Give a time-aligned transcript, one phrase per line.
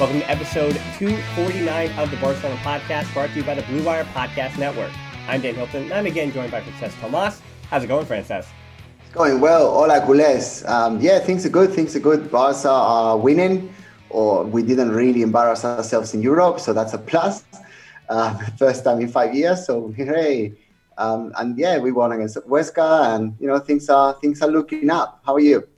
[0.00, 4.02] Welcome to episode 249 of the Barcelona Podcast, brought to you by the Blue Wire
[4.06, 4.90] Podcast Network.
[5.28, 7.40] I'm Dan Hilton, and I'm again joined by Francesc Tomas.
[7.70, 8.48] How's it going, Francesc?
[9.04, 9.72] It's going well.
[9.72, 10.68] Hola, culés.
[10.68, 11.72] Um, yeah, things are good.
[11.72, 12.28] Things are good.
[12.28, 13.72] Barca are winning,
[14.10, 17.44] or we didn't really embarrass ourselves in Europe, so that's a plus.
[18.08, 20.52] Uh, first time in five years, so hooray!
[20.98, 24.90] Um, and yeah, we won against Huesca, and you know things are things are looking
[24.90, 25.22] up.
[25.24, 25.68] How are you?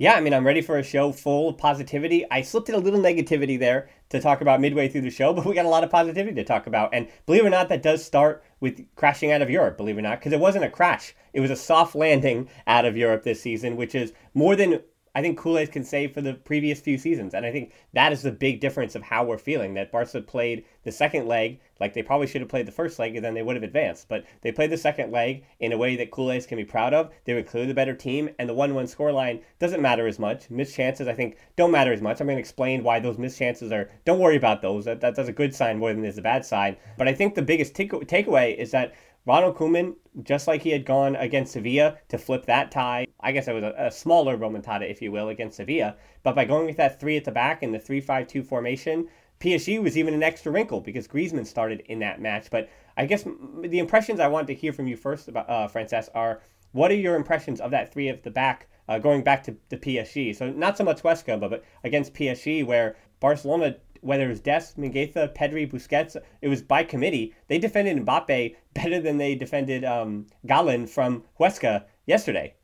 [0.00, 2.24] Yeah, I mean, I'm ready for a show full of positivity.
[2.30, 5.44] I slipped in a little negativity there to talk about midway through the show, but
[5.44, 6.90] we got a lot of positivity to talk about.
[6.94, 9.98] And believe it or not, that does start with crashing out of Europe, believe it
[9.98, 11.16] or not, because it wasn't a crash.
[11.32, 14.82] It was a soft landing out of Europe this season, which is more than
[15.14, 17.34] I think Culés can say for the previous few seasons.
[17.34, 19.74] And I think that is the big difference of how we're feeling.
[19.74, 23.16] That Barca played the second leg like they probably should have played the first leg
[23.16, 24.08] and then they would have advanced.
[24.08, 27.12] But they played the second leg in a way that Culés can be proud of.
[27.24, 30.50] They were clearly the better team, and the 1 1 scoreline doesn't matter as much.
[30.50, 32.20] Missed chances, I think, don't matter as much.
[32.20, 33.90] I'm going to explain why those missed chances are.
[34.04, 34.84] Don't worry about those.
[34.84, 36.76] That, that, that's a good sign more than it's a bad sign.
[36.96, 38.94] But I think the biggest take- takeaway is that
[39.26, 43.48] Ronald Koeman, just like he had gone against Sevilla to flip that tie, I guess
[43.48, 45.96] it was a, a smaller Remontada, if you will, against Sevilla.
[46.22, 49.08] But by going with that three at the back in the 3 5 2 formation,
[49.40, 52.50] PSG was even an extra wrinkle because Griezmann started in that match.
[52.50, 53.24] But I guess
[53.60, 56.40] the impressions I want to hear from you first, about uh, Francesc, are
[56.72, 59.76] what are your impressions of that three at the back uh, going back to the
[59.76, 60.34] PSG?
[60.34, 64.74] So not so much Huesca, but, but against PSG, where Barcelona whether it was Des,
[64.78, 67.34] Mingueza, Pedri, Busquets, it was by committee.
[67.48, 72.54] They defended Mbappe better than they defended um, Gallon from Huesca yesterday.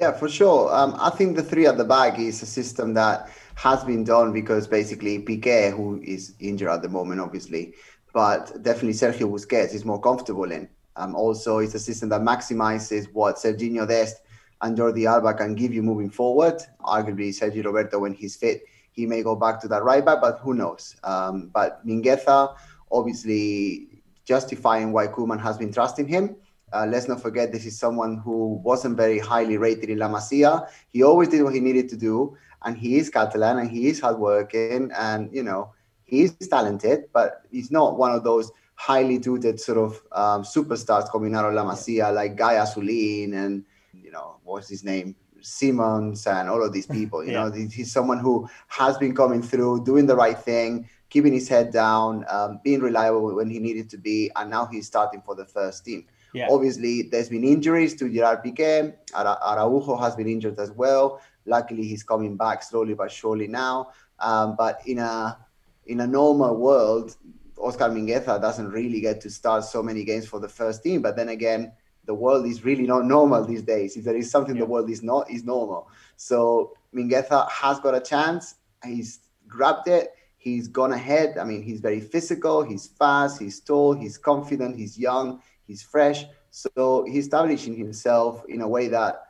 [0.00, 0.74] Yeah, for sure.
[0.74, 4.32] Um, I think the three at the back is a system that has been done
[4.32, 7.74] because basically Piqué, who is injured at the moment, obviously,
[8.14, 10.70] but definitely Sergio Busquets is more comfortable in.
[10.96, 14.22] Um, also, it's a system that maximizes what Serginho Dest
[14.62, 16.62] and Jordi Alba can give you moving forward.
[16.80, 18.62] Arguably, Sergi Roberto, when he's fit,
[18.92, 20.96] he may go back to that right back, but who knows?
[21.04, 22.56] Um, but Mingueza,
[22.90, 26.36] obviously, justifying why Koeman has been trusting him.
[26.72, 30.68] Uh, let's not forget this is someone who wasn't very highly rated in La Masia.
[30.88, 34.00] He always did what he needed to do, and he is Catalan and he is
[34.00, 35.72] hardworking, and you know
[36.04, 41.10] he is talented, but he's not one of those highly touted sort of um, superstars
[41.10, 46.26] coming out of La Masia like Guy Azullin and you know what's his name Simons
[46.26, 47.24] and all of these people.
[47.24, 47.48] You yeah.
[47.48, 51.72] know, he's someone who has been coming through, doing the right thing, keeping his head
[51.72, 55.44] down, um, being reliable when he needed to be, and now he's starting for the
[55.44, 56.06] first team.
[56.32, 56.48] Yeah.
[56.50, 58.94] Obviously, there's been injuries to Gerard Piqué.
[59.14, 61.20] Araujo has been injured as well.
[61.46, 63.90] Luckily, he's coming back slowly but surely now.
[64.18, 65.38] Um, but in a
[65.86, 67.16] in a normal world,
[67.58, 71.02] Oscar Mingueza doesn't really get to start so many games for the first team.
[71.02, 71.72] But then again,
[72.04, 73.96] the world is really not normal these days.
[73.96, 74.62] If there is something yeah.
[74.62, 75.88] the world is not, is normal.
[76.16, 78.56] So Mingueza has got a chance.
[78.84, 80.14] He's grabbed it.
[80.36, 81.36] He's gone ahead.
[81.38, 82.62] I mean, he's very physical.
[82.62, 83.38] He's fast.
[83.38, 83.92] He's tall.
[83.92, 84.76] He's confident.
[84.76, 85.42] He's young.
[85.70, 86.24] He's fresh.
[86.50, 89.22] So he's establishing himself in a way that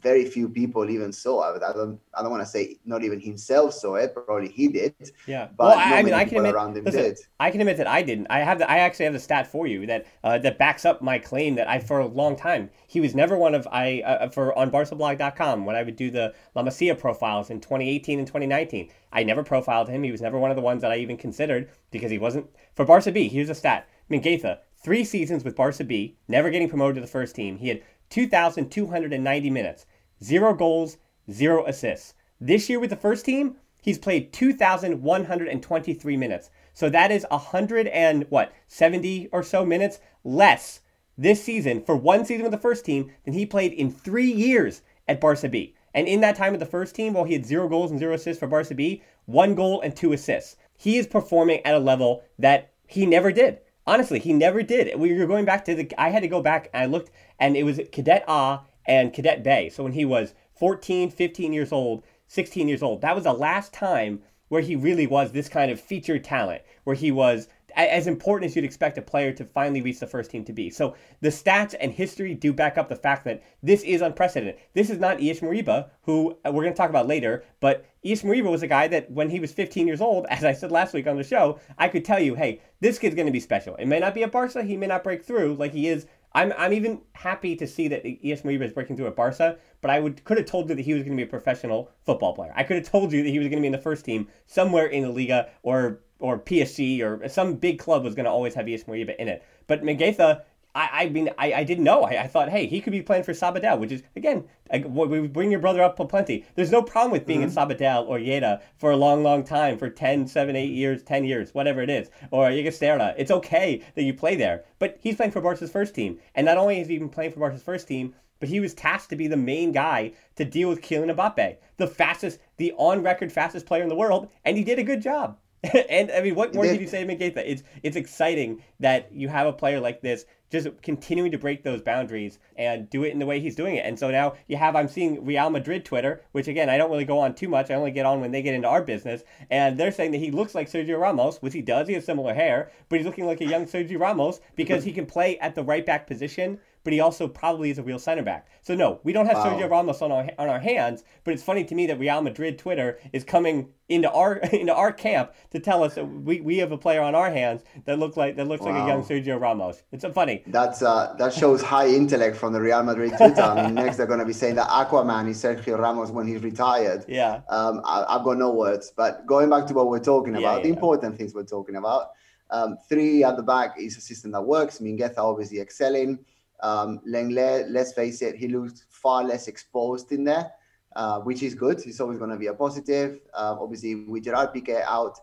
[0.00, 1.40] very few people even saw.
[1.40, 2.00] I, I don't.
[2.14, 4.14] I don't want to say not even himself saw it.
[4.14, 4.94] Probably he did.
[5.26, 5.48] Yeah.
[5.54, 6.84] But well, I mean, I can admit.
[6.84, 8.28] Listen, I can admit that I didn't.
[8.30, 8.60] I have.
[8.60, 11.54] The, I actually have the stat for you that uh, that backs up my claim
[11.56, 14.70] that I for a long time he was never one of I uh, for on
[14.70, 18.90] BarcaBlog.com when I would do the La Masia profiles in 2018 and 2019.
[19.12, 20.02] I never profiled him.
[20.02, 22.86] He was never one of the ones that I even considered because he wasn't for
[22.86, 23.28] Barca B.
[23.28, 23.86] Here's a stat.
[24.10, 27.58] Mingueza, three seasons with Barca B, never getting promoted to the first team.
[27.58, 29.86] He had 2,290 minutes.
[30.22, 30.96] zero goals,
[31.30, 32.14] zero assists.
[32.40, 36.50] This year with the first team, he's played 2,123 minutes.
[36.74, 40.80] So that is 100 and what, 70 or so minutes less
[41.16, 44.82] this season for one season with the first team than he played in three years
[45.08, 45.74] at Barca B.
[45.94, 48.14] And in that time with the first team, while he had zero goals and zero
[48.14, 50.56] assists for Barca B, one goal and two assists.
[50.76, 53.58] He is performing at a level that he never did.
[53.88, 55.00] Honestly, he never did.
[55.00, 55.90] We were going back to the.
[55.96, 59.42] I had to go back and I looked, and it was Cadet A and Cadet
[59.42, 59.70] B.
[59.70, 63.72] So when he was 14, 15 years old, 16 years old, that was the last
[63.72, 67.48] time where he really was this kind of featured talent, where he was
[67.86, 70.68] as important as you'd expect a player to finally reach the first team to be.
[70.68, 74.60] So the stats and history do back up the fact that this is unprecedented.
[74.74, 78.24] This is not Ilaix Moriba, who uh, we're going to talk about later, but Ilaix
[78.24, 80.92] Moriba was a guy that when he was 15 years old, as I said last
[80.92, 83.76] week on the show, I could tell you, hey, this kid's going to be special.
[83.76, 86.52] It may not be a Barca, he may not break through like he is I'm,
[86.58, 89.98] I'm even happy to see that Ilaix Moriba is breaking through at Barca, but I
[89.98, 92.52] would could have told you that he was going to be a professional football player.
[92.54, 94.28] I could have told you that he was going to be in the first team
[94.46, 98.54] somewhere in the Liga or or PSG or some big club was going to always
[98.54, 99.44] have Ilaix Moriba in it.
[99.66, 100.42] But Mingueza,
[100.74, 102.02] I, I mean, I, I didn't know.
[102.02, 105.26] I, I thought, hey, he could be playing for Sabadell, which is, again, I, we
[105.26, 106.44] bring your brother up plenty.
[106.54, 107.58] There's no problem with being mm-hmm.
[107.58, 111.24] in Sabadell or Lleida for a long, long time, for 10, 7, 8 years, 10
[111.24, 113.14] years, whatever it is, or Llagostera.
[113.16, 114.64] It's okay that you play there.
[114.78, 116.18] But he's playing for Barca's first team.
[116.34, 119.10] And not only is he been playing for Barca's first team, but he was tasked
[119.10, 123.66] to be the main guy to deal with Kylian Mbappe, the fastest, the on-record fastest
[123.66, 125.38] player in the world, and he did a good job.
[125.90, 127.50] and I mean, what more can you say to?
[127.50, 131.82] It's it's exciting that you have a player like this just continuing to break those
[131.82, 133.84] boundaries and do it in the way he's doing it.
[133.84, 137.04] And so now you have I'm seeing Real Madrid Twitter, which again I don't really
[137.04, 137.70] go on too much.
[137.70, 140.30] I only get on when they get into our business, and they're saying that he
[140.30, 141.88] looks like Sergio Ramos, which he does.
[141.88, 145.06] He has similar hair, but he's looking like a young Sergio Ramos because he can
[145.06, 148.48] play at the right back position but he also probably is a real center back.
[148.62, 149.58] So no, we don't have wow.
[149.58, 151.04] Sergio Ramos on our on our hands.
[151.22, 154.90] But it's funny to me that Real Madrid Twitter is coming into our into our
[154.90, 158.16] camp to tell us that we, we have a player on our hands that looks
[158.16, 158.72] like that looks wow.
[158.72, 159.82] like a young Sergio Ramos.
[159.92, 160.44] It's so funny.
[160.46, 163.42] That's uh, that shows high intellect from the Real Madrid Twitter.
[163.42, 166.42] I mean, next they're going to be saying that Aquaman is Sergio Ramos when he's
[166.42, 167.04] retired.
[167.06, 167.42] Yeah.
[167.50, 168.94] Um, I, have got no words.
[168.96, 171.76] But going back to what we're talking about, yeah, yeah, the important things we're talking
[171.76, 172.12] about.
[172.50, 174.78] Um, three at the back is a system that works.
[174.78, 176.18] Mingueza obviously excelling.
[176.60, 180.52] Um, Lenglet, let's face it, he looks far less exposed in there,
[180.96, 181.80] uh, which is good.
[181.86, 183.20] It's always going to be a positive.
[183.32, 185.18] Uh, obviously, with Gerard Piqué out,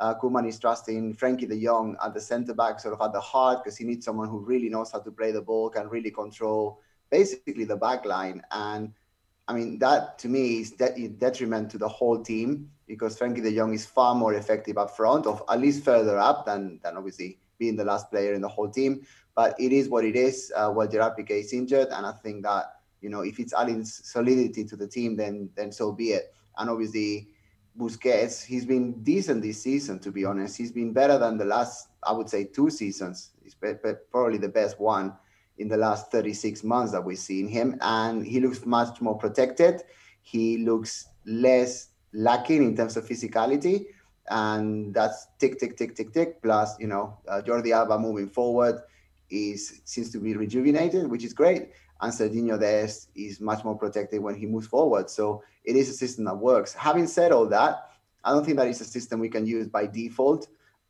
[0.00, 0.14] uh,
[0.46, 3.76] is trusting Frenkie de Jong at the centre back, sort of at the heart, because
[3.76, 6.80] he needs someone who really knows how to play the ball, can really control
[7.10, 8.42] basically the back line.
[8.52, 8.92] And
[9.48, 13.54] I mean, that to me is de- detriment to the whole team because Frenkie de
[13.54, 17.38] Jong is far more effective up front, of at least further up than, than obviously
[17.58, 19.04] being the last player in the whole team.
[19.38, 20.52] But it is what it is.
[20.52, 24.64] Uh, well, Gerard is injured, and I think that you know if it's adding solidity
[24.64, 26.34] to the team, then then so be it.
[26.56, 27.28] And obviously,
[27.78, 30.00] Busquets, he's been decent this season.
[30.00, 33.30] To be honest, he's been better than the last, I would say, two seasons.
[33.40, 35.12] He's probably the best one
[35.58, 39.84] in the last 36 months that we've seen him, and he looks much more protected.
[40.20, 43.86] He looks less lacking in terms of physicality
[44.30, 48.82] and that's tick tick tick tick tick plus you know uh, Jordi Alba moving forward
[49.30, 51.70] is seems to be rejuvenated, which is great.
[52.00, 55.10] And Serginho Dest is much more protected when he moves forward.
[55.10, 56.72] So it is a system that works.
[56.72, 57.90] Having said all that,
[58.24, 60.48] I don't think that is a system we can use by default.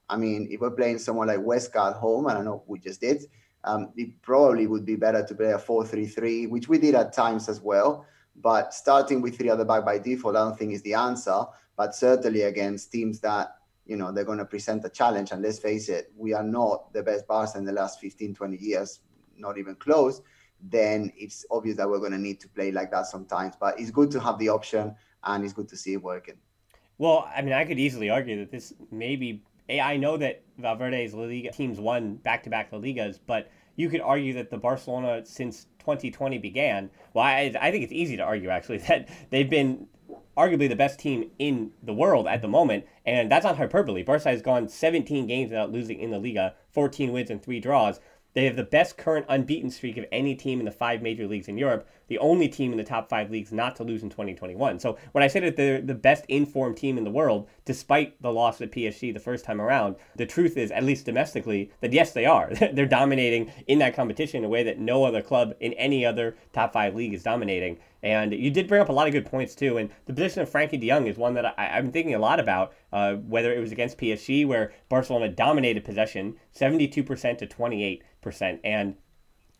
[0.08, 1.38] I mean, if we're playing someone like
[1.76, 3.24] at home, and I don't know, we just did,
[3.64, 7.48] um, it probably would be better to play a 4-3-3, which we did at times
[7.48, 8.06] as well.
[8.36, 11.44] But starting with three at the back by default, I don't think is the answer.
[11.76, 13.57] But certainly against teams that
[13.88, 15.32] you know they're going to present a challenge.
[15.32, 18.56] And let's face it we are not the best bars in the last 15 20
[18.56, 19.00] years
[19.36, 20.20] not even close.
[20.60, 23.54] Then it's obvious that we're going to need to play like that sometimes.
[23.58, 26.36] But it's good to have the option and it's good to see it working.
[26.98, 31.24] Well i mean i could easily argue that this maybe i know that valverde's La
[31.24, 36.38] Liga teams won back-to-back la ligas but you could argue that the barcelona since 2020
[36.38, 36.90] began.
[37.14, 39.86] Well I, I think it's easy to argue actually that they've been
[40.38, 44.04] arguably the best team in the world at the moment, and that's not hyperbole.
[44.04, 47.98] Barca has gone 17 games without losing in the Liga, 14 wins and three draws.
[48.34, 51.48] They have the best current unbeaten streak of any team in the five major leagues
[51.48, 54.80] in Europe, the only team in the top five leagues not to lose in 2021.
[54.80, 58.32] So when I say that they're the best informed team in the world, despite the
[58.32, 62.12] loss of PSG the first time around, the truth is, at least domestically, that yes,
[62.12, 62.50] they are.
[62.72, 66.36] they're dominating in that competition in a way that no other club in any other
[66.52, 67.78] top five league is dominating.
[68.02, 69.76] And you did bring up a lot of good points too.
[69.76, 72.40] And the position of Frenkie de Jong is one that I, been thinking a lot
[72.40, 72.72] about.
[72.92, 78.60] Uh, whether it was against PSG, where Barcelona dominated possession, seventy-two percent to twenty-eight percent,
[78.64, 78.94] and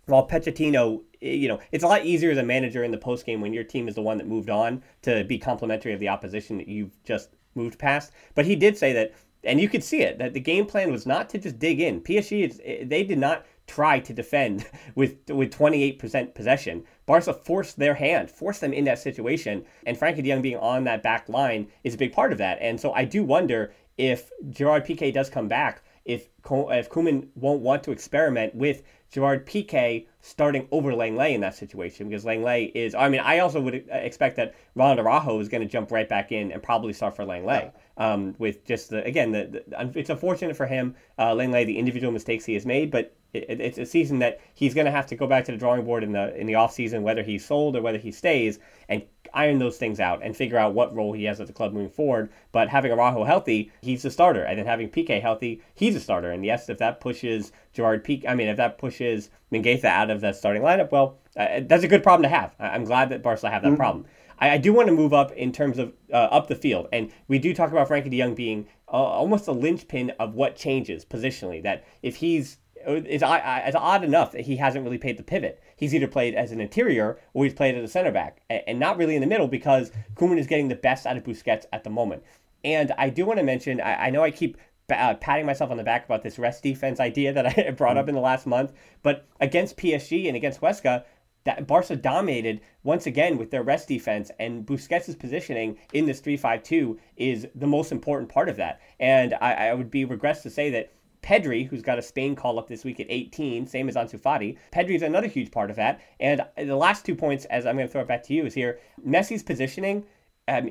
[0.06, 3.26] while Pochettino Eh, you know, it's a lot easier as a manager in the post
[3.26, 6.08] game when your team is the one that moved on to be complimentary of the
[6.08, 8.12] opposition that you've just moved past.
[8.34, 9.12] But he did say that,
[9.44, 12.00] and you could see it, that the game plan was not to just dig in.
[12.00, 16.84] PSG, eh, they did not try to defend with with 28% possession.
[17.06, 20.84] Barca forced their hand, forced them in that situation, and Frenkie de Jong being on
[20.84, 22.58] that back line is a big part of that.
[22.60, 27.60] And so I do wonder if Gerard Piqué does come back, if if Koeman won't
[27.60, 32.94] want to experiment with Gerard Piqué starting over Lenglet in that situation because Lenglet is.
[32.94, 36.32] I mean, I also would expect that Ronald Araujo is going to jump right back
[36.32, 37.72] in and probably start for Lenglet.
[37.96, 42.12] Um, with just the again, the, the, it's unfortunate for him, uh, Lenglet, the individual
[42.12, 45.16] mistakes he has made, but it, it's a season that he's going to have to
[45.16, 47.74] go back to the drawing board in the in the off season, whether he's sold
[47.74, 48.58] or whether he stays,
[48.88, 49.02] and
[49.34, 51.90] iron those things out and figure out what role he has at the club moving
[51.90, 52.30] forward.
[52.52, 56.30] But having Araujo healthy, he's a starter, and then having Piqué healthy, he's a starter.
[56.30, 60.20] And yes, if that pushes Gerard Piqué, I mean, if that pushes Mingueza out of
[60.20, 62.54] that starting lineup, well, uh, that's a good problem to have.
[62.58, 63.76] I'm glad that Barca have that mm-hmm.
[63.76, 64.06] problem.
[64.38, 67.12] I, I, do want to move up in terms of uh, up the field, and
[67.28, 71.04] we do talk about Frenkie De Jong being uh, almost a linchpin of what changes
[71.04, 71.62] positionally.
[71.62, 75.62] That if he's it's, it's odd enough that he hasn't really played the pivot.
[75.76, 78.96] He's either played as an interior or he's played as a center back, and not
[78.96, 81.90] really in the middle because Koeman is getting the best out of Busquets at the
[81.90, 82.22] moment.
[82.64, 84.56] And I do want to mention, I, I know I keep
[84.90, 88.08] uh, patting myself on the back about this rest defense idea that I brought up
[88.08, 91.04] in the last month, but against PSG and against Huesca,
[91.44, 96.36] that Barca dominated once again with their rest defense, and Busquets' positioning in this 3
[96.36, 98.80] 5 2 is the most important part of that.
[99.00, 100.92] And I, I would be regress to say that
[101.28, 104.56] Pedri, who's got a Spain call up this week at 18, same as Ansu Fati.
[104.72, 106.00] Pedri is another huge part of that.
[106.18, 108.54] And the last two points, as I'm going to throw it back to you, is
[108.54, 110.06] here Messi's positioning.
[110.48, 110.70] Um,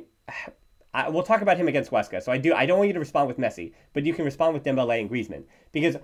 [0.95, 2.23] I, we'll talk about him against Huesca.
[2.23, 2.55] So I do.
[2.55, 5.07] I don't want you to respond with Messi, but you can respond with Dembele and
[5.07, 5.95] Griezmann because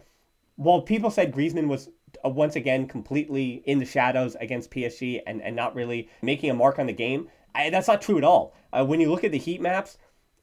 [0.55, 1.89] while people said Griezmann was
[2.23, 6.53] uh, once again completely in the shadows against PSG and, and not really making a
[6.53, 8.53] mark on the game, I, that's not true at all.
[8.71, 9.97] Uh, when you look at the heat maps,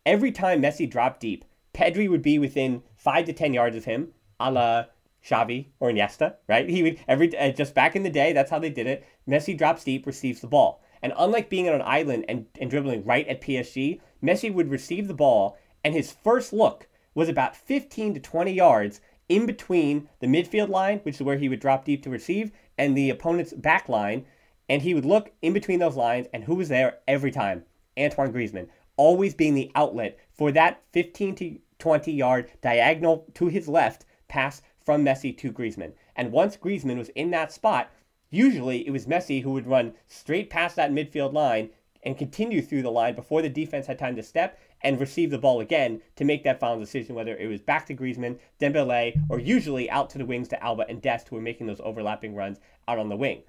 [0.04, 4.12] every time Messi dropped deep, Pedri would be within five to ten yards of him,
[4.38, 4.84] a la
[5.24, 6.68] Xavi or Iniesta, right?
[6.68, 9.06] He would every uh, just back in the day, that's how they did it.
[9.28, 13.04] Messi drops deep, receives the ball, and unlike being on an island and, and dribbling
[13.04, 18.14] right at PSG, Messi would receive the ball, and his first look was about 15
[18.14, 22.02] to 20 yards in between the midfield line, which is where he would drop deep
[22.02, 24.24] to receive, and the opponent's back line,
[24.68, 27.64] and he would look in between those lines, and who was there every time?
[27.98, 28.68] Antoine Griezmann,
[29.00, 34.60] always being the outlet for that 15 to 20 yard diagonal to his left pass
[34.84, 35.94] from Messi to Griezmann.
[36.14, 37.90] And once Griezmann was in that spot,
[38.28, 41.70] usually it was Messi who would run straight past that midfield line
[42.02, 45.38] and continue through the line before the defense had time to step and receive the
[45.38, 49.38] ball again to make that final decision, whether it was back to Griezmann, Dembele, or
[49.38, 52.60] usually out to the wings to Alba and Dest, who were making those overlapping runs
[52.86, 53.44] out on the wing.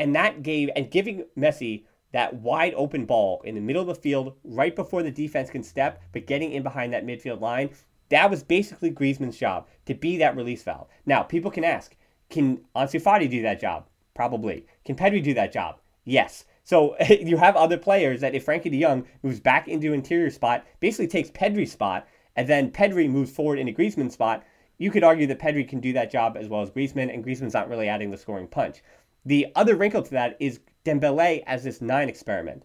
[0.00, 3.94] And that gave, and giving Messi that wide open ball in the middle of the
[3.94, 7.70] field right before the defense can step, but getting in behind that midfield line.
[8.08, 10.88] That was basically Griezmann's job to be that release valve.
[11.06, 11.96] Now, people can ask,
[12.30, 13.86] can Ansu Fati do that job?
[14.14, 14.66] Probably.
[14.84, 15.80] Can Pedri do that job?
[16.04, 16.44] Yes.
[16.64, 20.64] So you have other players that if Frenkie de Jong moves back into interior spot,
[20.80, 24.44] basically takes Pedri's spot, and then Pedri moves forward into Griezmann's spot,
[24.78, 27.54] you could argue that Pedri can do that job as well as Griezmann, and Griezmann's
[27.54, 28.82] not really adding the scoring punch.
[29.24, 32.62] The other wrinkle to that is Dembele as this nine experiment.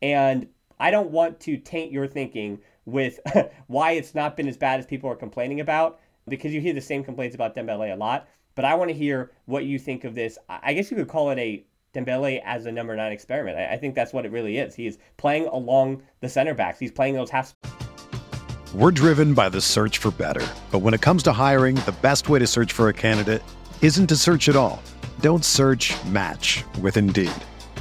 [0.00, 0.46] And
[0.78, 3.18] I don't want to taint your thinking with
[3.66, 6.80] why it's not been as bad as people are complaining about, because you hear the
[6.80, 8.28] same complaints about Dembele a lot.
[8.54, 10.38] But I want to hear what you think of this.
[10.48, 13.58] I guess you could call it a Dembele as a number nine experiment.
[13.58, 14.74] I think that's what it really is.
[14.74, 16.78] He is playing along the center backs.
[16.78, 17.54] He's playing those half.
[18.74, 20.46] We're driven by the search for better.
[20.70, 23.42] But when it comes to hiring, the best way to search for a candidate
[23.80, 24.82] isn't to search at all.
[25.20, 27.32] Don't search match with Indeed.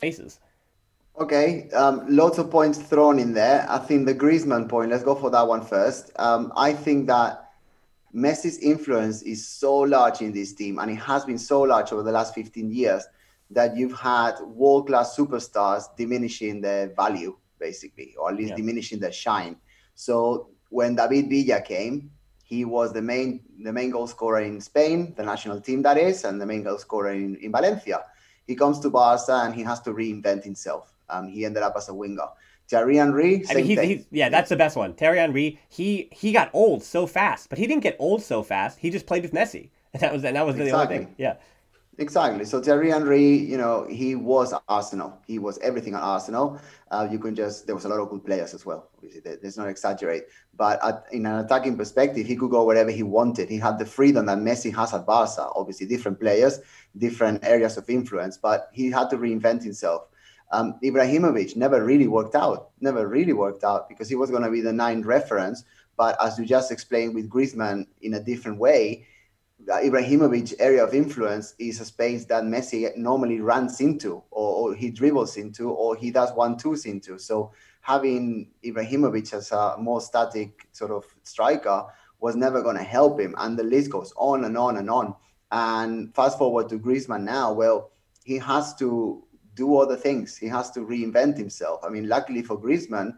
[0.00, 0.40] Faces.
[1.18, 3.66] Okay, um, lots of points thrown in there.
[3.68, 4.90] I think the Griezmann point.
[4.90, 6.10] Let's go for that one first.
[6.16, 7.50] Um, I think that
[8.14, 12.02] Messi's influence is so large in this team, and it has been so large over
[12.02, 13.04] the last 15 years
[13.50, 18.56] that you've had world-class superstars diminishing their value, basically, or at least yeah.
[18.56, 19.56] diminishing their shine.
[19.94, 22.10] So when David Villa came,
[22.44, 26.24] he was the main the main goal scorer in Spain, the national team that is,
[26.24, 28.04] and the main goal scorer in, in Valencia.
[28.46, 30.92] He comes to Barca and he has to reinvent himself.
[31.08, 32.26] Um, he ended up as a winger.
[32.68, 34.94] Thierry Henry, I mean, he's, he's, yeah, that's the best one.
[34.94, 38.78] Thierry Henry, he he got old so fast, but he didn't get old so fast.
[38.78, 40.70] He just played with Messi, and that was and that was exactly.
[40.70, 41.14] the only thing.
[41.18, 41.34] Yeah,
[42.00, 42.44] exactly.
[42.44, 45.18] So Thierry Henry, you know, he was Arsenal.
[45.26, 46.60] He was everything at Arsenal.
[46.90, 48.90] Uh, you can just there was a lot of good players as well.
[48.96, 50.24] Obviously, let's not exaggerate.
[50.56, 53.48] But at, in an attacking perspective, he could go wherever he wanted.
[53.48, 55.48] He had the freedom that Messi has at Barca.
[55.54, 56.60] Obviously, different players,
[56.96, 60.08] different areas of influence, but he had to reinvent himself.
[60.52, 64.50] Um, Ibrahimovic never really worked out, never really worked out because he was going to
[64.50, 65.64] be the nine reference.
[65.96, 69.06] But as you just explained with Griezmann in a different way,
[69.66, 74.90] Ibrahimovic area of influence is a space that Messi normally runs into, or, or he
[74.90, 77.18] dribbles into, or he does one twos into.
[77.18, 81.84] So having Ibrahimovic as a more static sort of striker
[82.20, 83.34] was never going to help him.
[83.38, 85.14] And the list goes on and on and on.
[85.50, 87.90] And fast forward to Griezmann now, well,
[88.24, 89.24] he has to
[89.54, 90.36] do other things.
[90.36, 91.80] He has to reinvent himself.
[91.82, 93.14] I mean, luckily for Griezmann,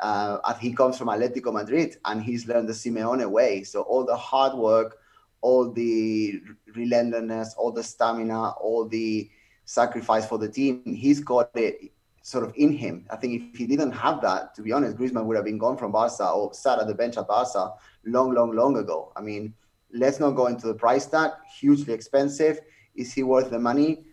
[0.00, 3.62] uh, he comes from Atletico Madrid and he's learned the Simeone way.
[3.62, 4.98] So all the hard work,
[5.42, 6.40] all the
[6.74, 9.30] relentlessness, all the stamina, all the
[9.64, 13.04] sacrifice for the team, he's got it sort of in him.
[13.10, 15.76] I think if he didn't have that, to be honest, Griezmann would have been gone
[15.76, 17.72] from Barca or sat at the bench at Barca
[18.06, 19.12] long, long, long ago.
[19.16, 19.54] I mean,
[19.92, 21.32] let's not go into the price tag.
[21.60, 22.60] Hugely expensive.
[22.94, 24.04] Is he worth the money?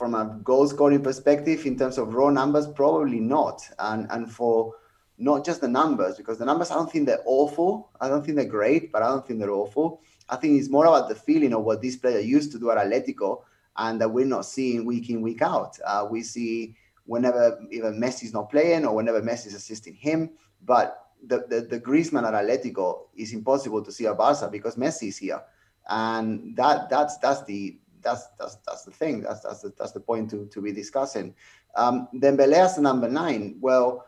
[0.00, 3.60] from a goal scoring perspective, in terms of raw numbers, probably not.
[3.78, 4.74] And and for
[5.18, 7.90] not just the numbers, because the numbers I don't think they're awful.
[8.00, 10.00] I don't think they're great, but I don't think they're awful.
[10.30, 12.78] I think it's more about the feeling of what this player used to do at
[12.78, 13.42] Atletico,
[13.76, 15.78] and that we're not seeing week in week out.
[15.84, 20.30] Uh, we see whenever even Messi's not playing or whenever Messi's assisting him,
[20.64, 25.08] but the, the, the Griezmann at Atletico is impossible to see at Barca because Messi
[25.08, 25.42] is here,
[25.88, 29.22] and that that's that's the that's that's that's the thing.
[29.22, 31.34] That's that's the, that's the point to to be discussing.
[31.76, 33.56] Um, Dembele number nine.
[33.60, 34.06] Well,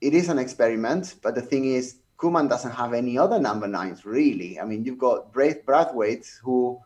[0.00, 4.04] it is an experiment, but the thing is, Koeman doesn't have any other number nines
[4.04, 4.60] really.
[4.60, 6.78] I mean, you've got Braith Braithwaite, who,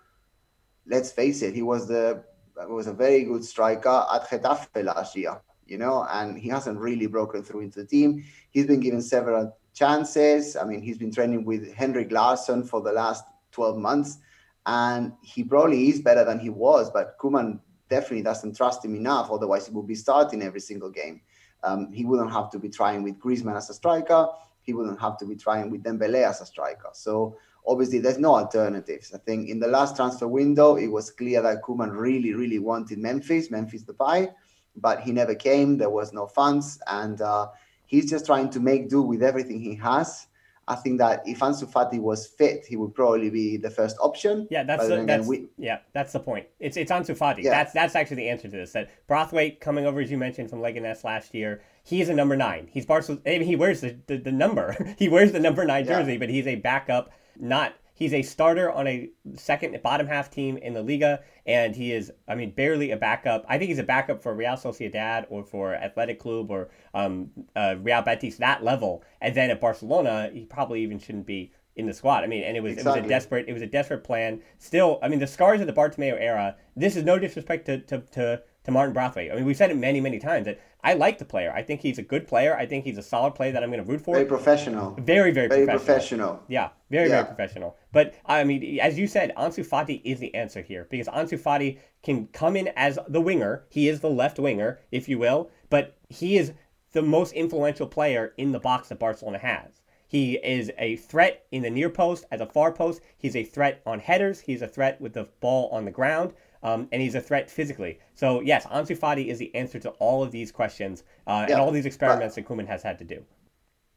[0.86, 2.22] let's face it, he was the
[2.68, 5.40] was a very good striker at Getafe last year.
[5.66, 8.22] You know, and he hasn't really broken through into the team.
[8.50, 10.56] He's been given several chances.
[10.56, 14.18] I mean, he's been training with Henrik Larsson for the last 12 months
[14.66, 19.30] and he probably is better than he was, but Koeman definitely doesn't trust him enough.
[19.30, 21.20] Otherwise, he would be starting every single game.
[21.62, 24.28] Um, he wouldn't have to be trying with Griezmann as a striker.
[24.64, 26.90] He wouldn't have to be trying with Dembele as a striker.
[26.92, 29.12] So obviously, there's no alternatives.
[29.14, 32.98] I think in the last transfer window, it was clear that Koeman really, really wanted
[32.98, 34.32] Memphis, Memphis Depay,
[34.76, 35.78] but he never came.
[35.78, 37.48] There was no funds, and uh,
[37.86, 40.26] he's just trying to make do with everything he has.
[40.66, 44.48] I think that if Ansu Fati was fit, he would probably be the first option.
[44.50, 46.46] Yeah, that's the, that's we, yeah, that's the point.
[46.60, 47.42] It's it's Ansu Fati.
[47.42, 47.50] Yeah.
[47.50, 48.72] That's that's actually the answer to this.
[48.72, 51.62] That Braithwaite coming over as you mentioned from Leganes last year.
[51.84, 52.68] he's a number nine.
[52.70, 53.22] He's Barcelona.
[53.26, 54.94] I mean, he wears the, the, the number.
[54.98, 56.18] he wears the number nine jersey, yeah.
[56.18, 60.74] but he's a backup, not He's a starter on a second bottom half team in
[60.74, 63.44] the Liga, and he is, I mean, barely a backup.
[63.48, 67.76] I think he's a backup for Real Sociedad or for Athletic Club or um, uh,
[67.80, 69.04] Real Betis, that level.
[69.20, 72.24] And then at Barcelona, he probably even shouldn't be in the squad.
[72.24, 72.98] I mean, and it was exactly.
[72.98, 74.40] it was a desperate it was a desperate plan.
[74.58, 76.56] Still, I mean, the scars of the Bartomeu era.
[76.76, 79.30] This is no disrespect to to, to to Martin Braithwaite.
[79.30, 81.52] I mean, we've said it many, many times that I like the player.
[81.54, 82.56] I think he's a good player.
[82.56, 84.14] I think he's a solid player that I'm going to root for.
[84.14, 84.96] Very professional.
[85.00, 85.78] Very, very, very professional.
[85.78, 86.42] professional.
[86.48, 87.22] Yeah, very, yeah.
[87.22, 87.76] very professional.
[87.92, 91.78] But I mean, as you said, Ansu Fati is the answer here because Ansu Fati
[92.02, 93.64] can come in as the winger.
[93.68, 96.52] He is the left winger, if you will, but he is
[96.92, 99.82] the most influential player in the box that Barcelona has.
[100.06, 103.00] He is a threat in the near post as a far post.
[103.18, 104.40] He's a threat on headers.
[104.40, 108.00] He's a threat with the ball on the ground um, and he's a threat physically.
[108.14, 111.62] So yes, Ansu Fati is the answer to all of these questions uh, yeah, and
[111.62, 113.22] all these experiments that Koeman has had to do.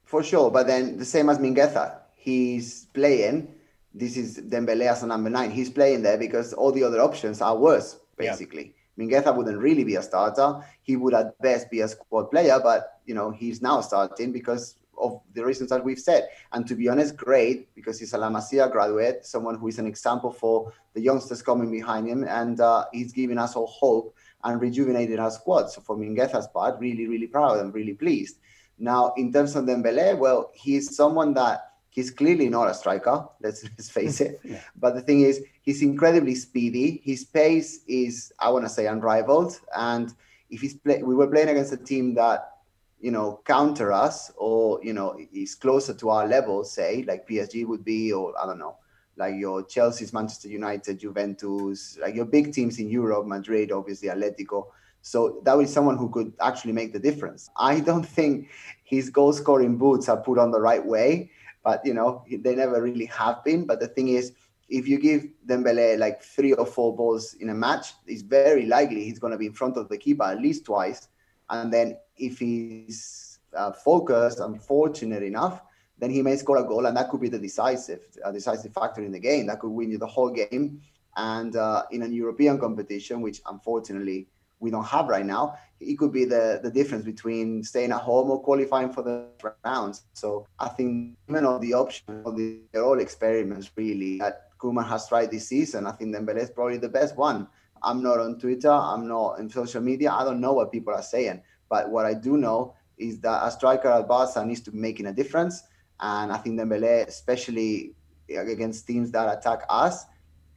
[0.03, 3.53] For sure, but then the same as Mingueza, he's playing.
[3.93, 5.49] This is Dembele as a number nine.
[5.49, 8.75] He's playing there because all the other options are worse, basically.
[8.97, 9.09] Yep.
[9.09, 10.63] Mingueza wouldn't really be a starter.
[10.81, 14.75] He would at best be a squad player, but you know he's now starting because
[14.99, 16.27] of the reasons that we've said.
[16.53, 19.87] And to be honest, great because he's a La Masia graduate, someone who is an
[19.87, 24.15] example for the youngsters coming behind him, and uh, he's giving us all hope.
[24.43, 25.69] and rejuvenated our squad.
[25.71, 28.37] So for Mingueza's part, really, really proud and really pleased.
[28.77, 33.25] Now, in terms of Dembele, well, he's someone that he's clearly not a striker.
[33.41, 34.39] Let's, let's face it.
[34.43, 34.61] yeah.
[34.75, 37.01] But the thing is, he's incredibly speedy.
[37.03, 39.59] His pace is, I want to say, unrivaled.
[39.75, 40.13] And
[40.49, 42.56] if he's play, we were playing against a team that
[42.99, 47.65] you know counter us or you know is closer to our level, say like PSG
[47.65, 48.77] would be, or I don't know,
[49.15, 54.67] like your Chelsea's, Manchester United, Juventus, like your big teams in Europe, Madrid, obviously Atletico.
[55.01, 57.49] So that was someone who could actually make the difference.
[57.55, 58.49] I don't think
[58.83, 61.31] his goal scoring boots are put on the right way,
[61.63, 63.65] but you know they never really have been.
[63.65, 64.33] But the thing is,
[64.69, 69.03] if you give Dembele like three or four balls in a match, it's very likely
[69.03, 71.07] he's going to be in front of the keeper at least twice.
[71.49, 75.61] And then if he's uh, focused and fortunate enough,
[75.97, 79.01] then he may score a goal, and that could be the decisive, a decisive factor
[79.01, 79.47] in the game.
[79.47, 80.81] That could win you the whole game.
[81.15, 84.27] And uh, in a European competition, which unfortunately
[84.59, 88.29] we don't have right now, it could be the, the difference between staying at home
[88.29, 89.27] or qualifying for the
[89.65, 90.03] rounds.
[90.13, 94.87] So I think even on the option of the they're all experiments really that Koeman
[94.87, 95.85] has tried this season.
[95.85, 97.47] I think Dembele is probably the best one.
[97.83, 98.71] I'm not on Twitter.
[98.71, 100.11] I'm not in social media.
[100.11, 101.41] I don't know what people are saying.
[101.69, 105.07] But what I do know is that a striker at Barca needs to be making
[105.07, 105.63] a difference.
[105.99, 107.93] And I think Dembele, especially
[108.29, 110.05] against teams that attack us,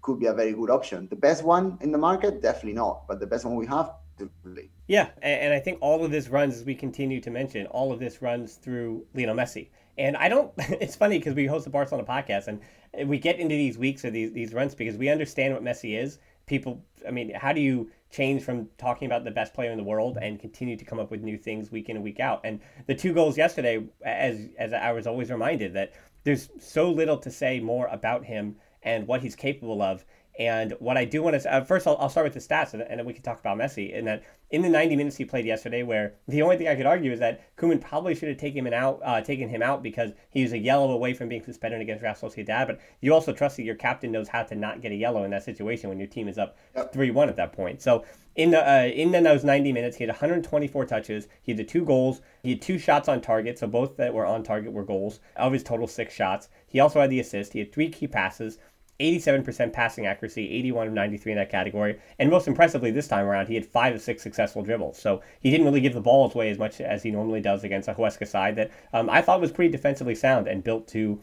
[0.03, 1.09] could be a very good option.
[1.09, 3.07] The best one in the market, definitely not.
[3.07, 4.71] But the best one we have, definitely.
[4.87, 8.01] Yeah, and I think all of this runs, as we continue to mention, all of
[8.01, 9.69] this runs through Lionel Messi.
[9.99, 10.53] And I don't.
[10.59, 14.11] It's funny because we host the Barcelona podcast, and we get into these weeks or
[14.11, 16.19] these these runs because we understand what Messi is.
[16.51, 19.85] People, I mean, how do you change from talking about the best player in the
[19.85, 22.41] world and continue to come up with new things week in and week out?
[22.43, 22.59] And
[22.89, 25.93] the two goals yesterday, as as I was always reminded that
[26.25, 30.05] there's so little to say more about him and what he's capable of.
[30.41, 32.81] And what I do want to uh, first, I'll, I'll, start with the stats, and,
[32.81, 33.93] and, then we can talk about Messi.
[33.93, 36.87] In that, in the 90 minutes he played yesterday, where the only thing I could
[36.87, 40.13] argue is that Koeman probably should have taken him out, uh, taken him out because
[40.31, 42.67] he was a yellow away from being suspended against Real Sociedad.
[42.67, 45.31] But you also trust that your captain knows how to not get a yellow in
[45.33, 46.57] that situation when your team is up
[46.91, 47.83] three one at that point.
[47.83, 51.29] So in the uh, in the, those 90 minutes, he had 124 touches.
[51.43, 52.23] He had the two goals.
[52.43, 55.53] He had two shots on target, so both that were on target were goals of
[55.53, 56.49] his total six shots.
[56.67, 57.53] He also had the assist.
[57.53, 58.59] He had three key passes.
[59.01, 61.99] 87% passing accuracy, 81 of 93 in that category.
[62.19, 64.99] And most impressively this time around, he had five of six successful dribbles.
[64.99, 67.89] So he didn't really give the ball away as much as he normally does against
[67.89, 71.19] a Huesca side that um, I thought was pretty defensively sound and built to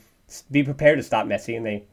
[0.51, 1.55] be prepared to stop Messi.
[1.55, 1.85] And they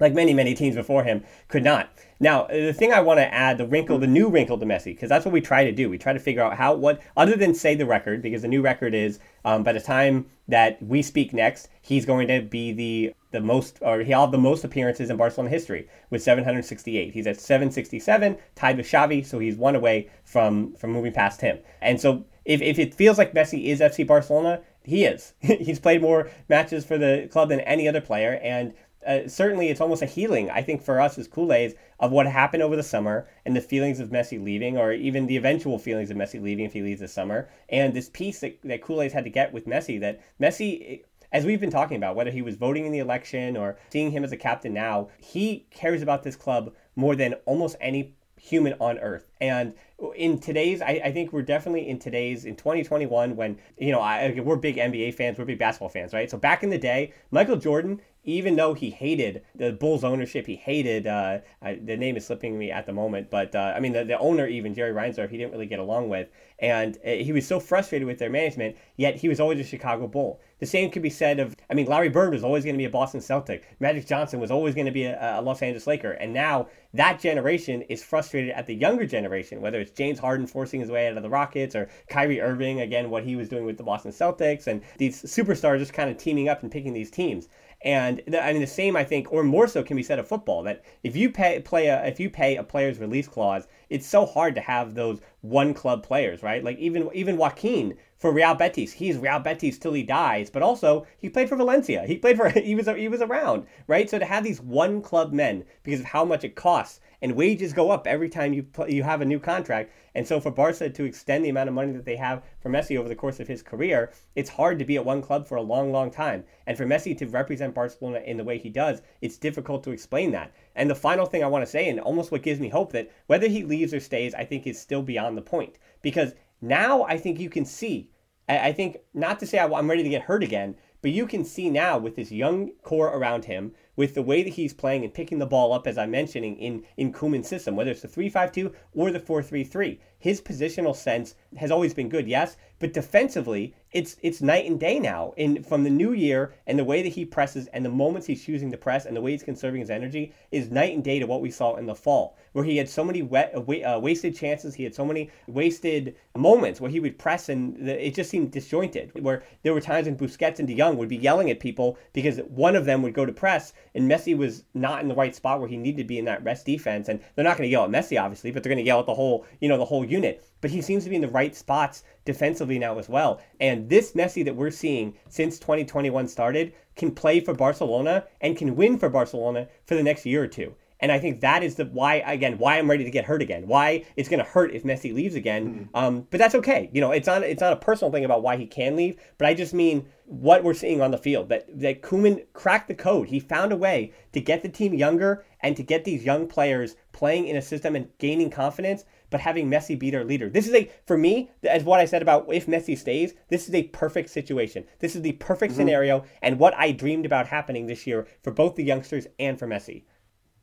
[0.00, 1.90] like many, many teams before him, could not.
[2.20, 5.08] Now, the thing I want to add, the wrinkle, the new wrinkle to Messi, because
[5.08, 5.88] that's what we try to do.
[5.88, 8.60] We try to figure out how, what, other than say the record, because the new
[8.60, 13.14] record is um, by the time that we speak next, he's going to be the
[13.30, 17.12] the most, or he'll have the most appearances in Barcelona history with 768.
[17.12, 21.58] He's at 767, tied with Xavi, so he's one away from from moving past him.
[21.82, 25.34] And so, if, if it feels like Messi is FC Barcelona, he is.
[25.40, 28.72] he's played more matches for the club than any other player, and
[29.06, 32.62] uh, certainly it's almost a healing, I think, for us as Culés of what happened
[32.62, 36.16] over the summer and the feelings of Messi leaving, or even the eventual feelings of
[36.16, 39.30] Messi leaving if he leaves this summer, and this piece that, that Culés had to
[39.30, 41.02] get with Messi that Messi.
[41.30, 44.24] As we've been talking about, whether he was voting in the election or seeing him
[44.24, 48.98] as a captain now, he cares about this club more than almost any human on
[48.98, 49.30] earth.
[49.40, 49.74] And
[50.14, 54.40] in today's, I, I, think we're definitely in today's, in 2021, when, you know, I,
[54.40, 56.30] we're big NBA fans, we're big basketball fans, right?
[56.30, 60.56] So back in the day, Michael Jordan even though he hated the Bulls ownership, he
[60.56, 63.94] hated uh, I, the name is slipping me at the moment, but uh, I mean
[63.94, 66.28] the, the owner even Jerry Reinsdorf, he didn't really get along with,
[66.60, 68.76] and uh, he was so frustrated with their management.
[68.96, 70.40] Yet he was always a Chicago Bull.
[70.58, 72.84] The same could be said of I mean Larry Bird was always going to be
[72.84, 76.12] a Boston Celtic, Magic Johnson was always going to be a, a Los Angeles Laker,
[76.12, 80.80] and now that generation is frustrated at the younger generation, whether it's James Harden forcing
[80.80, 83.76] his way out of the Rockets or Kyrie Irving again what he was doing with
[83.76, 87.48] the Boston Celtics, and these superstars just kind of teaming up and picking these teams.
[87.82, 90.26] And the, I mean, the same I think, or more so, can be said of
[90.26, 90.64] football.
[90.64, 94.26] That if you pay play a if you pay a player's release clause, it's so
[94.26, 96.62] hard to have those one club players, right?
[96.62, 100.50] Like even even Joaquin for Real Betis, he's Real Betis till he dies.
[100.50, 102.04] But also, he played for Valencia.
[102.04, 104.10] He played for he was he was around, right?
[104.10, 107.72] So to have these one club men because of how much it costs and wages
[107.72, 109.92] go up every time you you have a new contract.
[110.14, 112.98] And so for Barca to extend the amount of money that they have for Messi
[112.98, 115.62] over the course of his career, it's hard to be at one club for a
[115.62, 116.42] long, long time.
[116.66, 120.32] And for Messi to represent Barcelona in the way he does, it's difficult to explain
[120.32, 120.52] that.
[120.74, 123.12] And the final thing I want to say, and almost what gives me hope that
[123.28, 125.78] whether he leaves or stays, I think is still beyond the point.
[126.02, 128.10] Because now I think you can see,
[128.48, 131.70] I think, not to say I'm ready to get hurt again, but you can see
[131.70, 135.38] now with this young core around him, with the way that he's playing and picking
[135.38, 138.50] the ball up, as I'm mentioning, in, in Koeman's system, whether it's the 3 5
[138.50, 140.00] 2 or the 4 3 3.
[140.18, 144.98] His positional sense has always been good, yes, but defensively, it's it's night and day
[144.98, 145.32] now.
[145.36, 148.44] In from the new year and the way that he presses and the moments he's
[148.44, 151.26] choosing to press and the way he's conserving his energy is night and day to
[151.26, 154.74] what we saw in the fall, where he had so many wet, uh, wasted chances,
[154.74, 159.10] he had so many wasted moments where he would press and it just seemed disjointed.
[159.22, 162.38] Where there were times when Busquets and De Jong would be yelling at people because
[162.48, 165.60] one of them would go to press and Messi was not in the right spot
[165.60, 167.08] where he needed to be in that rest defense.
[167.08, 169.06] And they're not going to yell at Messi, obviously, but they're going to yell at
[169.06, 170.44] the whole, you know, the whole unit.
[170.60, 173.40] But he seems to be in the right spots defensively now as well.
[173.60, 178.74] And this Messi that we're seeing since 2021 started can play for Barcelona and can
[178.74, 180.74] win for Barcelona for the next year or two.
[181.00, 183.66] And I think that is the why again why I'm ready to get hurt again.
[183.66, 185.66] Why it's going to hurt if Messi leaves again.
[185.66, 185.96] Mm-hmm.
[185.96, 186.90] Um, but that's okay.
[186.92, 189.16] You know, it's not it's not a personal thing about why he can leave.
[189.38, 192.94] But I just mean what we're seeing on the field that that Koeman cracked the
[192.94, 193.28] code.
[193.28, 196.96] He found a way to get the team younger and to get these young players
[197.12, 200.48] playing in a system and gaining confidence but having Messi be their leader.
[200.48, 203.74] This is a, for me, as what I said about if Messi stays, this is
[203.74, 204.84] a perfect situation.
[205.00, 205.80] This is the perfect mm-hmm.
[205.80, 209.66] scenario and what I dreamed about happening this year for both the youngsters and for
[209.66, 210.04] Messi.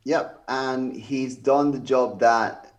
[0.03, 2.71] Yep, and he's done the job that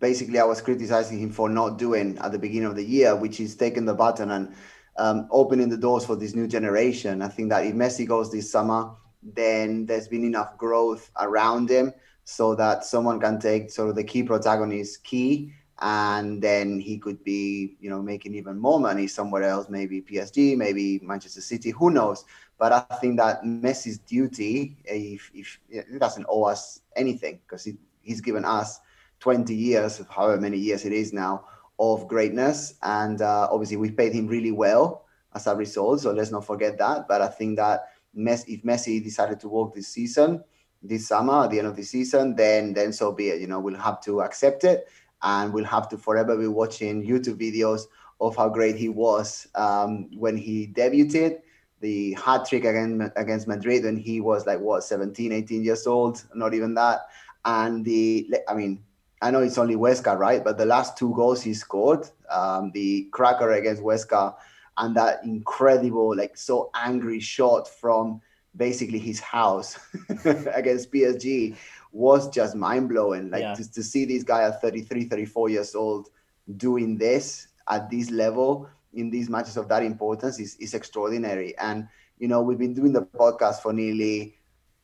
[0.00, 3.40] basically I was criticizing him for not doing at the beginning of the year, which
[3.40, 4.54] is taking the button and
[4.98, 7.22] um, opening the doors for this new generation.
[7.22, 8.90] I think that if Messi goes this summer,
[9.22, 14.04] then there's been enough growth around him so that someone can take sort of the
[14.04, 19.42] key protagonist key and then he could be you know making even more money somewhere
[19.42, 22.24] else maybe psg maybe manchester city who knows?
[22.58, 27.76] But i think that messi's duty if, if it doesn't owe us anything because he,
[28.00, 28.80] he's given us
[29.20, 31.44] 20 years of however many years it is now
[31.78, 32.74] of greatness.
[32.82, 36.78] And uh, obviously we paid him really well as a result so let's not forget
[36.78, 37.08] that.
[37.08, 40.44] But i think that Messi, if messi decided to walk this season
[40.84, 43.40] this summer at the end of the season, then then so be it.
[43.40, 44.88] You know, we'll have to accept it,
[45.22, 47.82] and we'll have to forever be watching YouTube videos
[48.20, 51.40] of how great he was um, when he debuted.
[51.80, 56.24] The hat trick against against Madrid when he was like what 17, 18 years old,
[56.34, 57.00] not even that.
[57.44, 58.82] And the I mean,
[59.20, 60.42] I know it's only Huesca, right?
[60.42, 64.34] But the last two goals he scored, um, the cracker against Huesca,
[64.76, 68.20] and that incredible, like so angry shot from
[68.56, 69.78] basically his house
[70.54, 71.56] against PSG
[71.92, 73.30] was just mind blowing.
[73.30, 73.54] Like yeah.
[73.54, 76.08] to, to see this guy at 33, 34 years old
[76.56, 81.56] doing this at this level in these matches of that importance is, is extraordinary.
[81.58, 81.88] And,
[82.18, 84.36] you know, we've been doing the podcast for nearly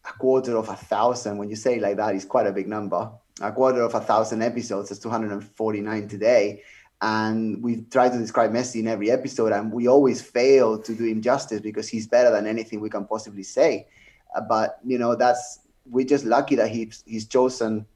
[0.05, 1.39] a quarter of a thousand.
[1.39, 3.11] When you say like that, it's quite a big number.
[3.41, 6.63] A quarter of a thousand episodes, that's 249 today
[7.03, 11.05] and we've tried to describe Messi in every episode, and we always fail to do
[11.05, 13.87] him justice because he's better than anything we can possibly say.
[14.35, 17.87] Uh, but you know, that's we're just lucky that he's he's chosen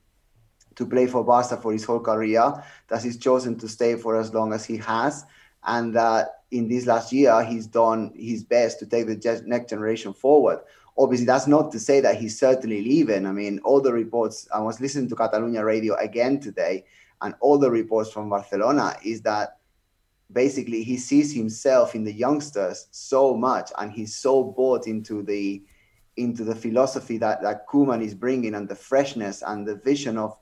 [0.75, 2.53] to play for Barca for his whole career,
[2.89, 5.25] that he's chosen to stay for as long as he has,
[5.65, 10.15] and that in this last year he's done his best to take the next generation
[10.15, 10.61] forward.
[10.97, 13.27] Obviously, that's not to say that he's certainly leaving.
[13.27, 14.49] I mean, all the reports.
[14.55, 16.85] I was listening to Catalunya Radio again today
[17.23, 19.59] and all the reports from Barcelona is that
[20.33, 25.63] basically he sees himself in the youngsters so much and he's so bought into the
[26.17, 30.37] into the philosophy that that Koeman is bringing and the freshness and the vision of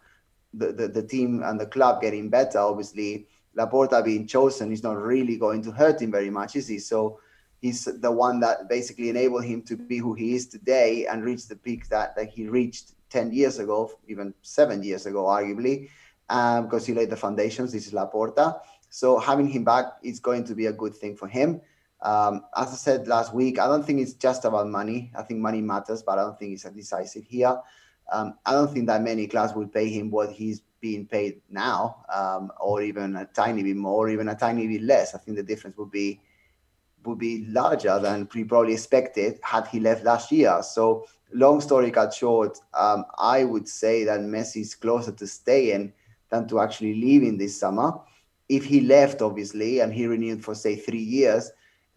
[0.55, 2.59] the, the, the team and the club getting better.
[2.59, 6.79] Obviously Laporta being chosen is not really going to hurt him very much is he?
[6.79, 7.19] So
[7.61, 11.49] he's the one that basically enabled him to be who he is today and reach
[11.49, 15.89] the peak that, that he reached 10 years ago even seven years ago arguably
[16.29, 17.73] um, because he laid the foundations.
[17.73, 18.61] This is Laporta.
[18.91, 21.61] So having him back is going to be a good thing for him.
[22.03, 25.13] Um, as I said last week, I don't think it's just about money.
[25.17, 27.61] I think money matters, but I don't think it's decisive here.
[28.11, 32.05] Um, I don't think that many clubs will pay him what he's being paid now,
[32.13, 35.15] um, or even a tiny bit more, or even a tiny bit less.
[35.15, 36.21] I think the difference would be
[37.05, 40.63] would be larger than we probably expected had he left last year.
[40.63, 45.93] So, long story cut short, um, I would say that Messi is closer to staying
[46.33, 47.93] than to actually leave in this summer.
[48.49, 51.51] If he left, obviously, and he renewed for say three years,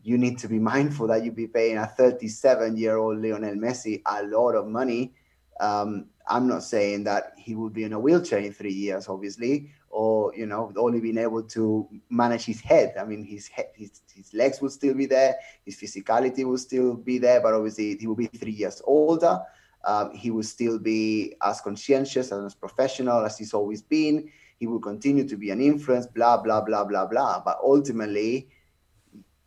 [0.03, 4.01] you need to be mindful that you'd be paying a 37 year old Lionel Messi
[4.05, 5.13] a lot of money.
[5.59, 9.69] Um, I'm not saying that he would be in a wheelchair in three years, obviously,
[9.89, 12.95] or you know, only being able to manage his head.
[12.99, 16.95] I mean, his head, his, his legs would still be there, his physicality will still
[16.95, 19.39] be there, but obviously he will be three years older
[19.85, 24.29] um, he will still be as conscientious and as professional as he's always been.
[24.59, 27.41] He will continue to be an influence, blah, blah, blah, blah, blah.
[27.43, 28.49] But ultimately,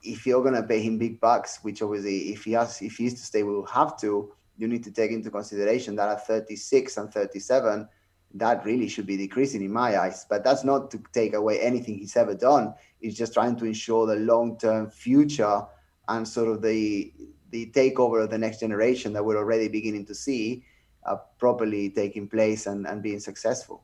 [0.03, 3.07] if you're going to pay him big bucks, which obviously if he has, if he
[3.07, 6.27] is to stay, we will have to, you need to take into consideration that at
[6.27, 7.89] 36 and 37,
[8.35, 10.27] that really should be decreasing in my eyes.
[10.29, 12.75] But that's not to take away anything he's ever done.
[13.01, 15.63] It's just trying to ensure the long-term future
[16.09, 17.13] and sort of the
[17.51, 20.65] the takeover of the next generation that we're already beginning to see
[21.07, 23.83] uh, properly taking place and, and being successful.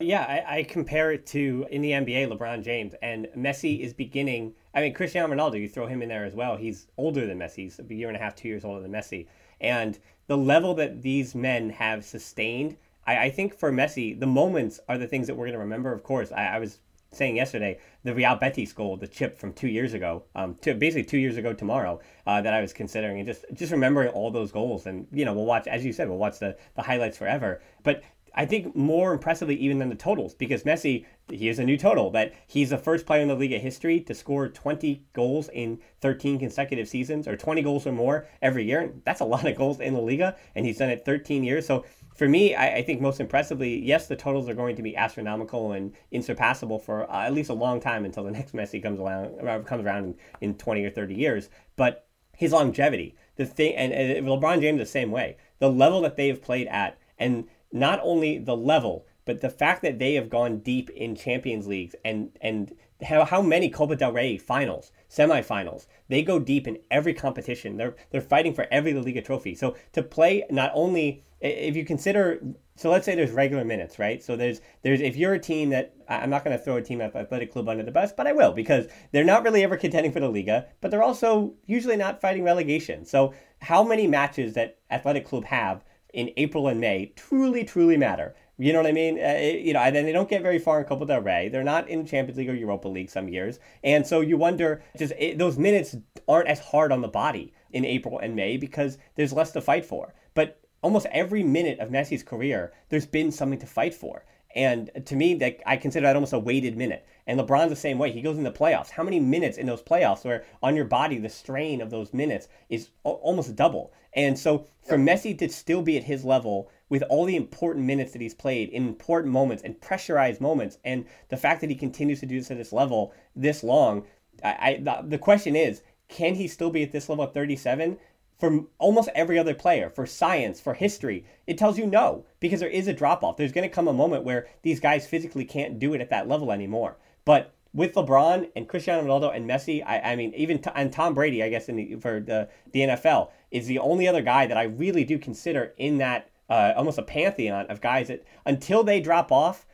[0.00, 4.54] Yeah, I, I, compare it to in the NBA, LeBron James and Messi is beginning.
[4.74, 6.56] I mean, Cristiano Ronaldo, you throw him in there as well.
[6.56, 7.56] He's older than Messi.
[7.56, 9.28] He's a year and a half, two years older than Messi.
[9.60, 14.80] And the level that these men have sustained, I, I think for Messi, the moments
[14.88, 15.92] are the things that we're going to remember.
[15.92, 16.80] Of course, I, I was
[17.12, 21.04] saying yesterday, the Real Betis goal, the chip from two years ago, um, to basically
[21.04, 24.50] two years ago tomorrow, uh, that I was considering, and just just remembering all those
[24.50, 27.60] goals, and you know, we'll watch, as you said, we'll watch the the highlights forever.
[27.82, 28.02] But
[28.34, 32.32] I think more impressively even than the totals because Messi, here's a new total that
[32.46, 36.88] he's the first player in the Liga history to score 20 goals in 13 consecutive
[36.88, 38.92] seasons or 20 goals or more every year.
[39.04, 41.66] That's a lot of goals in the Liga, and he's done it 13 years.
[41.66, 44.96] So for me, I, I think most impressively, yes, the totals are going to be
[44.96, 49.00] astronomical and insurpassable for uh, at least a long time until the next Messi comes
[49.00, 50.04] around comes around
[50.40, 51.48] in, in 20 or 30 years.
[51.76, 56.16] But his longevity, the thing, and, and LeBron James the same way, the level that
[56.16, 60.28] they have played at, and not only the level, but the fact that they have
[60.28, 65.86] gone deep in Champions Leagues and and how, how many Copa del Rey finals, semifinals,
[66.08, 67.76] they go deep in every competition.
[67.76, 69.54] They're they're fighting for every La Liga trophy.
[69.54, 72.40] So to play not only if you consider
[72.76, 74.22] so let's say there's regular minutes, right?
[74.22, 77.00] So there's there's if you're a team that I'm not going to throw a team
[77.00, 80.12] at Athletic Club under the bus, but I will because they're not really ever contending
[80.12, 83.04] for the Liga, but they're also usually not fighting relegation.
[83.04, 88.34] So how many matches that Athletic Club have in April and May truly, truly matter.
[88.58, 89.18] You know what I mean?
[89.18, 91.48] Uh, you know, and then they don't get very far in Copa del Rey.
[91.48, 95.12] They're not in Champions League or Europa League some years, and so you wonder just
[95.18, 95.96] it, those minutes
[96.28, 99.84] aren't as hard on the body in April and May because there's less to fight
[99.84, 100.14] for.
[100.34, 104.24] But almost every minute of Messi's career, there's been something to fight for.
[104.54, 107.06] And to me, that I consider that almost a weighted minute.
[107.26, 108.12] And LeBron's the same way.
[108.12, 108.90] He goes in the playoffs.
[108.90, 112.48] How many minutes in those playoffs where on your body the strain of those minutes
[112.68, 113.92] is almost double?
[114.14, 118.12] And so for Messi to still be at his level with all the important minutes
[118.12, 122.20] that he's played in important moments and pressurized moments, and the fact that he continues
[122.20, 124.04] to do this at this level this long,
[124.44, 127.96] I, I the question is, can he still be at this level at 37?
[128.38, 132.68] For almost every other player, for science, for history, it tells you no, because there
[132.68, 133.38] is a drop off.
[133.38, 136.28] There's going to come a moment where these guys physically can't do it at that
[136.28, 136.98] level anymore.
[137.24, 141.14] But with LeBron and Cristiano Ronaldo and Messi, I, I mean, even t- and Tom
[141.14, 144.58] Brady, I guess, in the, for the, the NFL, is the only other guy that
[144.58, 149.00] I really do consider in that uh, almost a pantheon of guys that until they
[149.00, 149.66] drop off,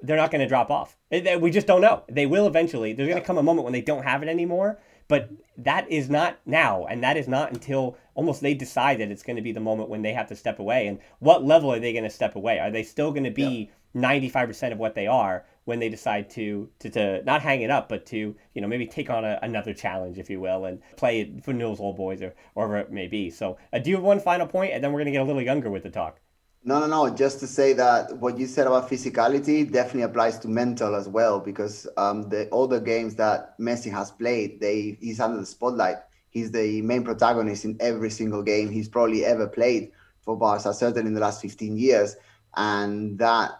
[0.00, 0.96] they're not going to drop off.
[1.10, 2.04] We just don't know.
[2.08, 2.94] They will eventually.
[2.94, 4.78] There's going to come a moment when they don't have it anymore.
[5.08, 9.22] But that is not now, and that is not until almost they decide that it's
[9.22, 10.86] going to be the moment when they have to step away.
[10.86, 12.58] And what level are they going to step away?
[12.58, 15.90] Are they still going to be ninety five percent of what they are, when they
[15.90, 19.22] decide to, to, to not hang it up, but to, you know, maybe take on
[19.22, 22.68] a, another challenge, if you will, and play it for Newell's Old Boys or, or
[22.68, 23.28] whatever it may be.
[23.28, 25.24] So uh, do you have one final point, and then we're going to get a
[25.24, 26.20] little younger with the talk?
[26.64, 27.14] No, no, no.
[27.14, 31.38] Just to say that what you said about physicality definitely applies to mental as well,
[31.38, 35.98] because um, the the games that Messi has played, they he's under the spotlight.
[36.30, 41.08] He's the main protagonist in every single game he's probably ever played for Barca, certainly
[41.08, 42.16] in the last 15 years,
[42.56, 43.52] and that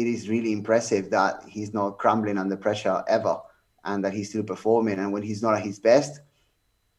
[0.00, 3.40] it is really impressive that he's not crumbling under pressure ever
[3.84, 4.98] and that he's still performing.
[4.98, 6.20] And when he's not at his best,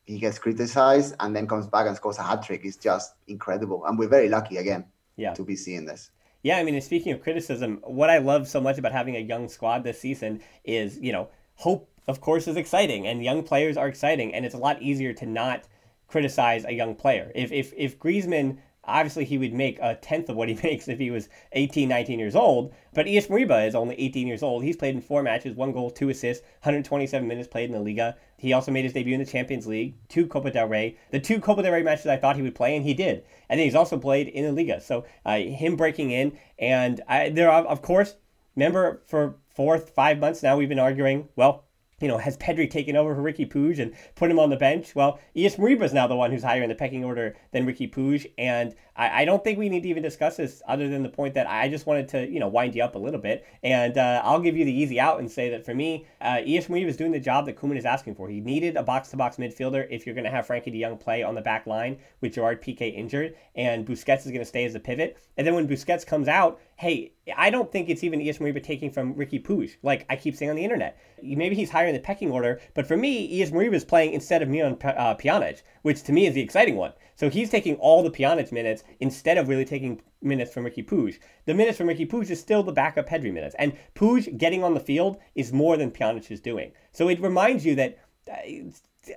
[0.06, 2.62] he gets criticized and then comes back and scores a hat trick.
[2.64, 3.86] It's just incredible.
[3.86, 4.86] And we're very lucky again
[5.16, 5.34] yeah.
[5.34, 6.12] to be seeing this.
[6.42, 9.50] Yeah, I mean, speaking of criticism, what I love so much about having a young
[9.50, 13.88] squad this season is, you know, hope, of course, is exciting and young players are
[13.88, 14.34] exciting.
[14.34, 15.66] And it's a lot easier to not
[16.08, 17.32] criticize a young player.
[17.36, 21.00] If, if, if Griezmann obviously he would make a tenth of what he makes if
[21.00, 22.74] he was 18, 19 years old.
[22.94, 24.64] But Ilaix Moriba is only 18 years old.
[24.64, 28.16] He's played in four matches, one goal, two assists, 127 minutes played in the Liga.
[28.38, 30.98] He also made his debut in the Champions League, two Copa del Rey.
[31.12, 33.24] The two Copa del Rey matches I thought he would play, and he did.
[33.50, 34.82] And then he's also played in the Liga.
[34.82, 38.16] So uh, him breaking in, and I, there are, of course,
[38.56, 41.66] remember for four, five months now we've been arguing, well,
[42.02, 44.96] you know, has Pedri taken over for Riqui Puig and put him on the bench?
[44.96, 47.92] Well, Ilaix Moriba is now the one who's higher in the pecking order than Riqui
[47.94, 51.10] Puig, and I, I, don't think we need to even discuss this other than the
[51.10, 53.98] point that I just wanted to, you know, wind you up a little bit, and
[53.98, 56.98] uh, I'll give you the easy out and say that for me, uh, Moriba is
[56.98, 58.30] doing the job that Koeman is asking for.
[58.30, 61.36] He needed a box-to-box midfielder if you're going to have Frenkie de Jong play on
[61.36, 64.80] the back line with Gerard Piqué injured, and Busquets is going to stay as a
[64.80, 68.90] pivot, and then when Busquets comes out, hey, I don't think it's even Ilaix taking
[68.90, 70.98] from Riqui Puig, like I keep saying on the internet.
[71.22, 74.42] Maybe he's higher in the pecking order, but for me, Ilaix Moriba is playing instead
[74.42, 76.94] of Milan uh, Pjanic, which to me is the exciting one.
[77.18, 81.20] So he's taking all the Pjanic minutes instead of really taking minutes from Riqui Puig.
[81.44, 84.74] The minutes from Riqui Puig is still the backup Pedri minutes, and Puig getting on
[84.74, 86.72] the field is more than Pjanic is doing.
[86.94, 87.98] So it reminds you that
[88.32, 88.36] uh,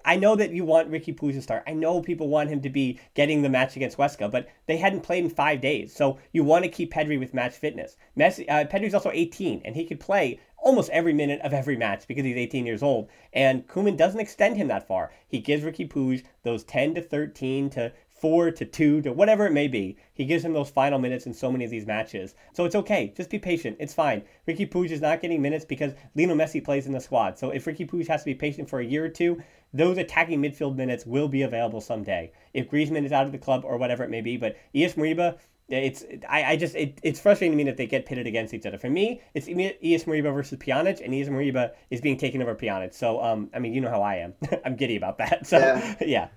[0.04, 1.64] I know that you want Riqui Puig to start.
[1.66, 5.02] I know people want him to be getting the match against Huesca, but they hadn't
[5.02, 5.94] played in five days.
[5.94, 7.96] So you want to keep Pedri with match fitness.
[8.18, 12.06] Messi, uh, Pedri's also 18, and he could play almost every minute of every match
[12.06, 13.08] because he's 18 years old.
[13.32, 15.12] And Koeman doesn't extend him that far.
[15.26, 17.92] He gives Riqui Puig those 10 to 13 to
[18.22, 19.96] four to two to whatever it may be.
[20.14, 22.36] He gives him those final minutes in so many of these matches.
[22.52, 23.12] So it's okay.
[23.16, 23.76] Just be patient.
[23.80, 24.22] It's fine.
[24.46, 27.36] Riqui Puig is not getting minutes because Lionel Messi plays in the squad.
[27.36, 29.42] So if Riqui Puig has to be patient for a year or two,
[29.74, 32.30] those attacking midfield minutes will be available someday.
[32.54, 34.36] If Griezmann is out of the club or whatever it may be.
[34.36, 38.06] But Ilaix Moriba, it's I, I just it, it's frustrating to me that they get
[38.06, 38.78] pitted against each other.
[38.78, 42.94] For me, it's Ilaix Moriba versus Pjanic, and Ilaix Moriba is being taken over Pjanic.
[42.94, 44.34] So um, I mean, you know how I am.
[44.64, 45.44] I'm giddy about that.
[45.44, 45.96] So yeah.
[46.00, 46.28] yeah.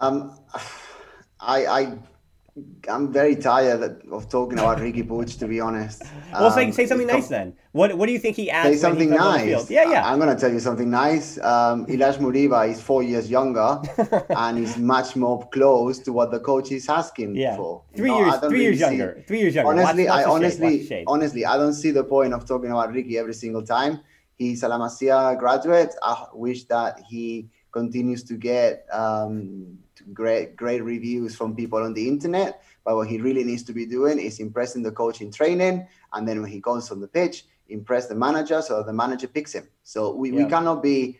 [0.00, 0.38] Um,
[1.40, 1.98] I, I,
[2.88, 6.02] I'm very tired of talking about Riqui Puig, to be honest.
[6.32, 7.54] Well, um, say, say something nice then.
[7.72, 8.64] What What do you think he adds?
[8.64, 8.78] To the team?
[8.78, 9.70] Say something nice.
[9.70, 10.08] Yeah, yeah.
[10.08, 11.38] I'm going to tell you something nice.
[11.38, 13.80] Um, Ilaix Moriba is four years younger
[14.30, 17.56] and is much more close to what the coach is asking yeah.
[17.56, 17.82] for.
[17.94, 19.24] Three years, three really years younger.
[19.26, 19.70] Three years younger.
[19.70, 23.14] Honestly, watch, watch I honestly, honestly, I don't see the point of talking about Riqui
[23.14, 24.00] every single time.
[24.34, 25.94] He's a La Masia graduate.
[26.02, 29.78] I wish that he continues to get um,
[30.12, 32.62] great great reviews from people on the internet.
[32.84, 36.28] But what he really needs to be doing is impressing the coach in training, and
[36.28, 39.68] then when he goes on the pitch, impress the manager so the manager picks him.
[39.82, 40.44] So we, yeah.
[40.44, 41.18] we cannot be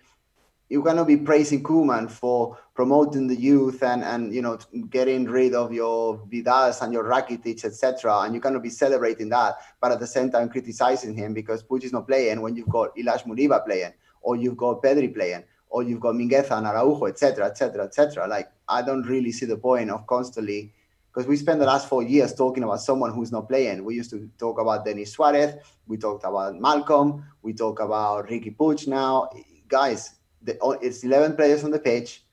[0.70, 4.58] you cannot be praising Koeman for promoting the youth and and you know
[4.90, 8.20] getting rid of your Vidals and your Rakitic etc.
[8.20, 11.84] And you cannot be celebrating that, but at the same time criticizing him because Puig
[11.84, 15.82] is not playing when you've got Ilaix Moriba playing or you've got Pedri playing or
[15.82, 18.26] you've got Mingueza and Araujo, etc., etc., etc.
[18.26, 20.72] Like I don't really see the point of constantly
[21.12, 23.84] because we spent the last four years talking about someone who's not playing.
[23.84, 25.54] We used to talk about Denis Suarez,
[25.86, 29.28] we talked about Malcom, we talk about Riqui Puig now.
[29.66, 32.24] Guys, the, oh, it's 11 players on the pitch.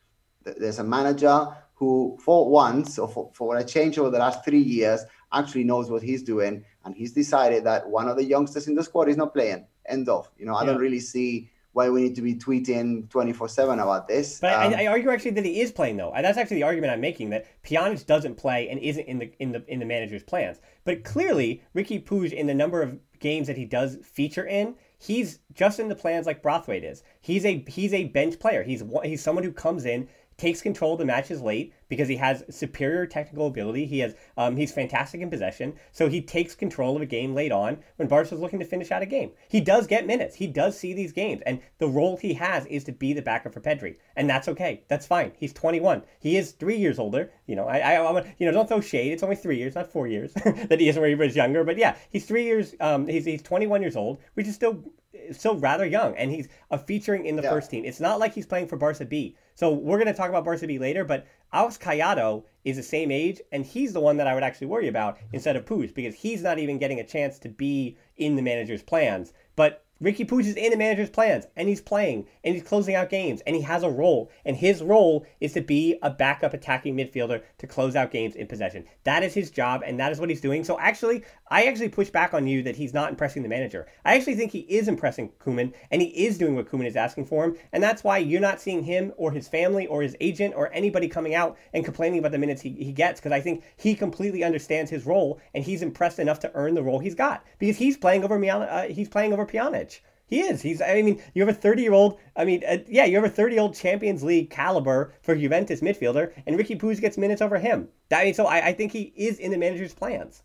[0.44, 4.62] There's a manager who, for once, or for, for a change over the last three
[4.62, 5.02] years,
[5.34, 6.64] actually knows what he's doing.
[6.84, 9.66] And he's decided that one of the youngsters in the squad is not playing.
[9.88, 10.30] End of.
[10.38, 10.72] You know, I yeah.
[10.72, 14.40] don't really see why we need to be tweeting 24 7 about this.
[14.40, 16.14] But um, I, I, argue actually that he is playing though.
[16.14, 19.32] And that's actually the argument I'm making that Pjanic doesn't play and isn't in the
[19.40, 20.60] in the in the manager's plans.
[20.86, 25.40] But clearly, Riqui Puig in the number of games that he does feature in, he's
[25.54, 27.04] just in the plans like Braithwaite is.
[27.20, 28.64] He's a he's a bench player.
[28.64, 30.08] He's he's someone who comes in
[30.38, 33.86] takes control of the matches late because he has superior technical ability.
[33.86, 37.52] He has um, he's fantastic in possession, so he takes control of a game late
[37.52, 39.32] on when Barca's looking to finish out a game.
[39.48, 40.36] He does get minutes.
[40.36, 43.54] He does see these games, and the role he has is to be the backup
[43.54, 44.84] for Pedri, and that's okay.
[44.88, 45.32] That's fine.
[45.38, 46.04] He's 21.
[46.20, 47.32] He is three years older.
[47.48, 49.12] You know, I, I, I you know, don't throw shade.
[49.12, 51.64] It's only three years, not four years that he is where he was younger.
[51.64, 52.76] But yeah, he's three years.
[52.80, 54.84] Um, he's he's 21 years old, which is still
[55.32, 57.50] still rather young, and he's a featuring in the yeah.
[57.50, 57.86] first team.
[57.86, 59.36] It's not like he's playing for Barca B.
[59.56, 61.26] So we're going to talk about Barca B later, but
[61.56, 64.90] Alex Collado is the same age, and he's the one that I would actually worry
[64.90, 68.42] about instead of Puig because he's not even getting a chance to be in the
[68.42, 69.32] manager's plans.
[69.56, 73.10] But Riqui Puig is in the manager's plans and he's playing and he's closing out
[73.10, 74.30] games and he has a role.
[74.44, 78.48] And his role is to be a backup attacking midfielder to close out games in
[78.48, 78.86] possession.
[79.06, 80.66] That is his job and that is what he's doing.
[80.66, 83.88] So actually, I actually push back on you that he's not impressing the manager.
[84.04, 87.26] I actually think he is impressing Koeman, and he is doing what Koeman is asking
[87.26, 87.56] for him.
[87.72, 91.08] And that's why you're not seeing him or his family or his agent or anybody
[91.08, 94.44] coming out and complaining about the minutes he, he gets because I think he completely
[94.44, 97.96] understands his role and he's impressed enough to earn the role he's got because he's
[97.96, 99.85] playing over Mian- uh, he's playing over Pjanic.
[100.28, 100.62] He is.
[100.62, 100.82] He's.
[100.82, 102.20] I mean, you have a 30 year old.
[102.36, 105.82] I mean, uh, yeah, you have a 30 year old Champions League caliber for Juventus
[105.82, 107.88] midfielder, and Riqui Puig gets minutes over him.
[108.10, 110.44] That, I mean, so I, I think he is in the manager's plans.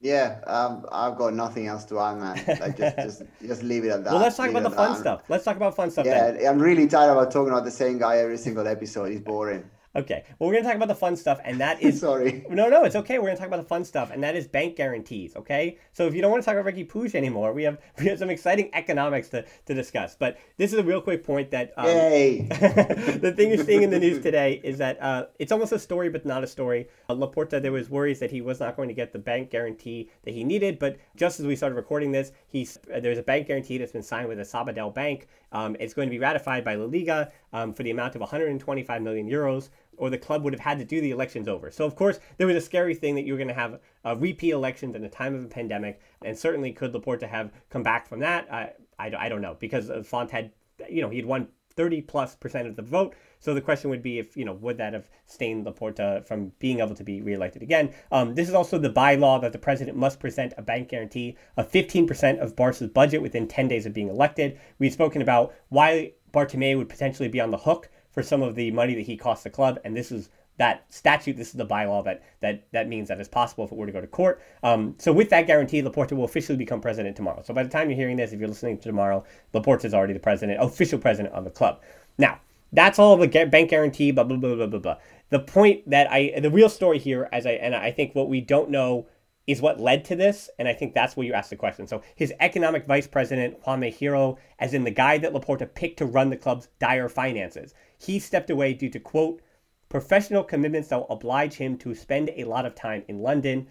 [0.00, 2.58] Yeah, um, I've got nothing else to add, man.
[2.60, 4.12] Like just, just, just leave it at that.
[4.12, 4.98] Well, let's talk about the fun that.
[4.98, 5.22] stuff.
[5.28, 6.04] Let's talk about fun stuff.
[6.04, 6.46] Yeah, then.
[6.46, 9.10] I'm really tired about talking about the same guy every single episode.
[9.10, 9.64] He's boring.
[9.96, 10.24] Okay.
[10.38, 12.00] Well, we're going to talk about the fun stuff, and that is.
[12.00, 12.44] Sorry.
[12.50, 13.18] No, no, it's okay.
[13.18, 15.36] We're going to talk about the fun stuff, and that is bank guarantees.
[15.36, 15.78] Okay.
[15.92, 18.18] So if you don't want to talk about Riqui Puig anymore, we have we have
[18.18, 20.16] some exciting economics to, to discuss.
[20.16, 21.72] But this is a real quick point that.
[21.76, 22.42] Um, Yay.
[22.48, 26.08] the thing you're seeing in the news today is that uh, it's almost a story,
[26.08, 26.88] but not a story.
[27.08, 30.10] Uh, Laporta, there was worries that he was not going to get the bank guarantee
[30.24, 33.46] that he needed, but just as we started recording this, he's uh, there's a bank
[33.46, 35.28] guarantee that's been signed with the Sabadell Bank.
[35.52, 39.02] Um, it's going to be ratified by La Liga um, for the amount of 125
[39.02, 39.68] million euros
[39.98, 41.70] or the club would have had to do the elections over.
[41.70, 44.16] So, of course, there was a scary thing that you were going to have a
[44.16, 48.06] repeat elections in a time of a pandemic, and certainly could Laporta have come back
[48.06, 48.52] from that?
[48.52, 50.50] I, I, I don't know because Font had,
[50.88, 53.14] you know, he had won 30 plus percent of the vote.
[53.40, 56.80] So the question would be if, you know, would that have stained Laporta from being
[56.80, 57.92] able to be reelected again?
[58.10, 61.70] Um, this is also the bylaw that the president must present a bank guarantee of
[61.70, 64.58] 15% of Barca's budget within 10 days of being elected.
[64.78, 68.70] We've spoken about why Bartomeu would potentially be on the hook for some of the
[68.70, 71.36] money that he cost the club, and this is that statute.
[71.36, 73.92] This is the bylaw that that that means that it's possible if it were to
[73.92, 74.40] go to court.
[74.62, 77.42] Um, so with that guarantee, Laporta will officially become president tomorrow.
[77.44, 80.12] So by the time you're hearing this, if you're listening to tomorrow, Laporta is already
[80.12, 81.80] the president, official president of the club.
[82.18, 82.40] Now
[82.72, 84.12] that's all the bank guarantee.
[84.12, 84.96] Blah blah blah blah blah blah.
[85.30, 88.40] The point that I, the real story here, as I and I think what we
[88.40, 89.06] don't know
[89.46, 91.86] is what led to this, and I think that's where you ask the question.
[91.86, 96.06] So his economic vice president, Jaume Giró, as in the guy that Laporta picked to
[96.06, 99.40] run the club's dire finances, he stepped away due to quote
[99.88, 103.66] professional commitments that will oblige him to spend a lot of time in London,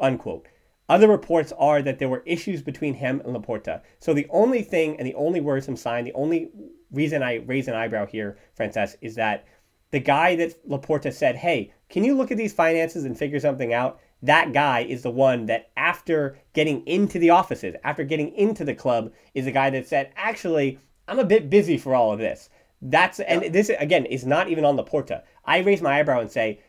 [0.00, 0.46] unquote.
[0.88, 3.82] Other reports are that there were issues between him and Laporta.
[4.00, 6.50] So the only thing and the only worrisome sign, the only
[6.90, 9.44] reason I raise an eyebrow here, Francesc, is that
[9.92, 13.72] the guy that Laporta said, hey, can you look at these finances and figure something
[13.72, 14.00] out?
[14.22, 18.74] That guy is the one that, after getting into the offices, after getting into the
[18.74, 22.50] club, is the guy that said, actually, I'm a bit busy for all of this.
[22.82, 25.22] That's and this again is not even on Laporta.
[25.44, 26.60] I raise my eyebrow and say,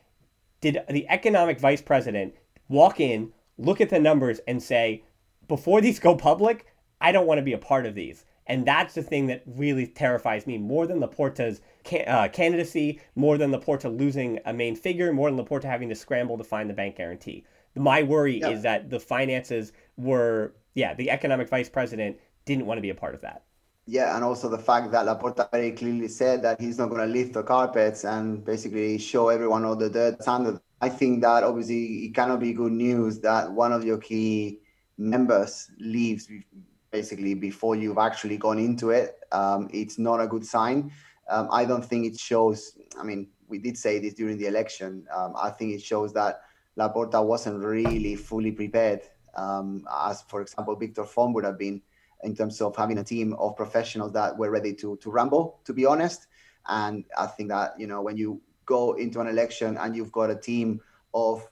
[0.59, 2.35] did the economic vice president
[2.67, 5.03] walk in, look at the numbers, and say,
[5.47, 6.65] before these go public,
[6.99, 8.25] I don't want to be a part of these?
[8.47, 11.61] And that's the thing that really terrifies me more than Laporta's
[12.07, 16.37] uh, candidacy, more than Laporta losing a main figure, more than Laporta having to scramble
[16.37, 17.45] to find the bank guarantee.
[17.75, 18.49] My worry yeah.
[18.49, 22.95] is that the finances were, yeah, the economic vice president didn't want to be a
[22.95, 23.43] part of that.
[23.87, 27.11] Yeah, and also the fact that Laporta very clearly said that he's not going to
[27.11, 30.61] lift the carpets and basically show everyone all the dirt under.
[30.81, 34.59] I think that obviously it cannot be good news that one of your key
[34.97, 36.27] members leaves
[36.91, 39.19] basically before you've actually gone into it.
[39.31, 40.91] Um, it's not a good sign.
[41.29, 42.77] Um, I don't think it shows.
[42.99, 45.05] I mean, we did say this during the election.
[45.13, 46.41] Um, I think it shows that
[46.77, 49.01] Laporta wasn't really fully prepared,
[49.35, 51.81] um, as for example, Victor Font would have been
[52.23, 55.73] in terms of having a team of professionals that were ready to to rumble, to
[55.73, 56.27] be honest.
[56.67, 60.29] And I think that you know when you go into an election and you've got
[60.29, 60.81] a team
[61.13, 61.47] of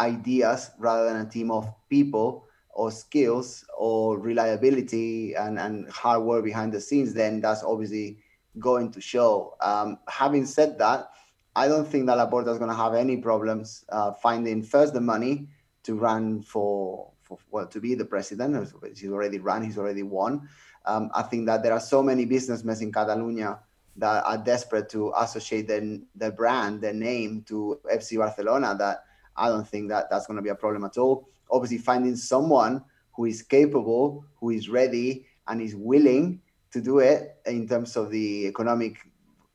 [0.00, 6.44] ideas rather than a team of people or skills or reliability and, and hard work
[6.44, 8.18] behind the scenes, then that's obviously
[8.58, 9.54] going to show.
[9.60, 11.10] Um, having said that,
[11.54, 15.00] I don't think that Laporta is going to have any problems uh, finding first the
[15.00, 15.46] money
[15.84, 18.72] to run for for well to be the president.
[18.96, 19.62] He's already run.
[19.62, 20.48] He's already won.
[20.86, 23.60] Um, I think that there are so many businessmen in Catalonia
[23.96, 29.04] that are desperate to associate their, their brand, their name to FC Barcelona that
[29.36, 31.28] I don't think that that's going to be a problem at all.
[31.50, 32.82] Obviously, finding someone
[33.12, 36.40] who is capable, who is ready, and is willing
[36.72, 38.96] to do it in terms of the economic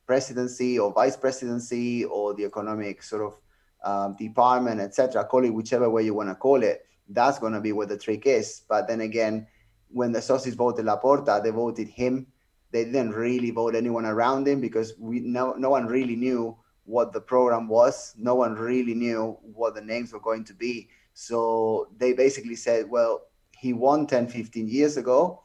[0.05, 3.39] presidency or vice presidency or the economic sort of
[3.83, 5.25] um, department, etc.
[5.25, 7.97] Call it whichever way you want to call it that's going to be where the
[7.97, 8.61] trick is.
[8.69, 9.47] But then again,
[9.89, 12.27] when the socios voted Laporta, they voted him.
[12.71, 16.55] They didn't really vote anyone around him because we no no one really knew
[16.85, 18.13] what the program was.
[18.17, 20.89] No one really knew what the names were going to be.
[21.13, 23.21] So they basically said, well,
[23.57, 25.43] he won 10, 15 years ago.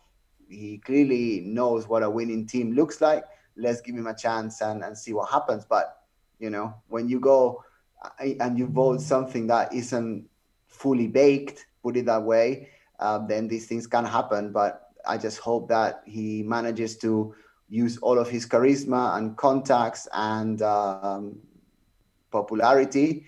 [0.48, 3.24] He clearly knows what a winning team looks like.
[3.56, 5.64] Let's give him a chance and, and see what happens.
[5.64, 5.98] But,
[6.38, 7.62] you know, when you go
[8.02, 8.10] uh,
[8.40, 10.28] and you vote something that isn't
[10.84, 12.68] fully baked, put it that way,
[13.00, 14.52] uh, then these things can happen.
[14.52, 14.72] But
[15.06, 17.34] I just hope that he manages to
[17.70, 21.38] use all of his charisma and contacts and um,
[22.30, 23.24] popularity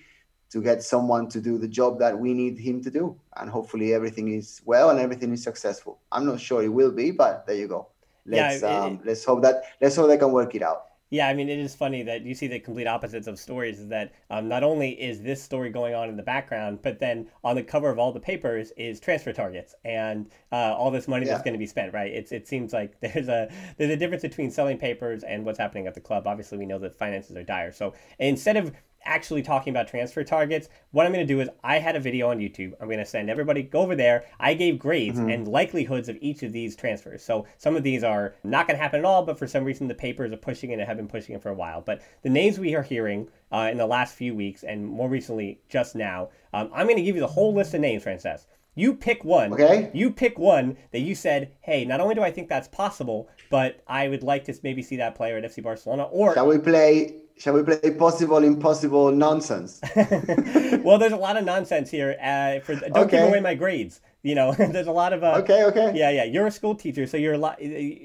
[0.51, 3.17] to get someone to do the job that we need him to do.
[3.39, 5.99] And hopefully everything is well and everything is successful.
[6.13, 7.89] I'm not sure it will be, but there you go.
[8.27, 10.86] Let's yeah, it, um, let's hope that let's hope they can work it out.
[11.11, 13.79] Yeah, I mean, it is funny that you see the complete opposites of stories.
[13.79, 17.29] Is that um, not only is this story going on in the background, but then
[17.45, 21.25] on the cover of all the papers is transfer targets and uh, all this money
[21.25, 21.33] yeah.
[21.33, 21.95] that's going to be spent.
[21.95, 22.13] Right?
[22.13, 23.49] It's it seems like there's a
[23.79, 26.27] there's a difference between selling papers and what's happening at the club.
[26.27, 27.71] Obviously, we know that finances are dire.
[27.71, 28.73] So instead of
[29.07, 32.29] actually talking about transfer targets, what I'm going to do is I had a video
[32.31, 32.73] on YouTube.
[32.81, 34.25] I'm going to send everybody go over there.
[34.39, 35.31] I gave grades mm-hmm.
[35.31, 37.23] and likelihoods of each of these transfers.
[37.23, 39.89] So some of these are not going to happen at all, but for some reason
[39.89, 41.81] the papers are pushing it and have been pushing it for a while.
[41.81, 45.61] But the names we are hearing uh, in the last few weeks and more recently
[45.69, 48.45] just now, um, I'm going to give you the whole list of names, Francesc.
[48.77, 49.55] You pick one.
[49.55, 49.91] Okay.
[49.95, 53.81] You pick one that you said, hey, not only do I think that's possible, but
[53.89, 56.05] I would like to maybe see that player at FC Barcelona.
[56.05, 57.15] Or shall we play?
[57.39, 59.81] Shall we play possible impossible nonsense?
[59.97, 62.17] well, there's a lot of nonsense here.
[62.23, 63.19] Uh, for don't okay.
[63.19, 64.01] give away my grades.
[64.23, 65.93] You know, there's a lot of uh, okay, okay.
[65.95, 66.25] Yeah, yeah.
[66.25, 67.59] You're a school teacher, so you're a lot.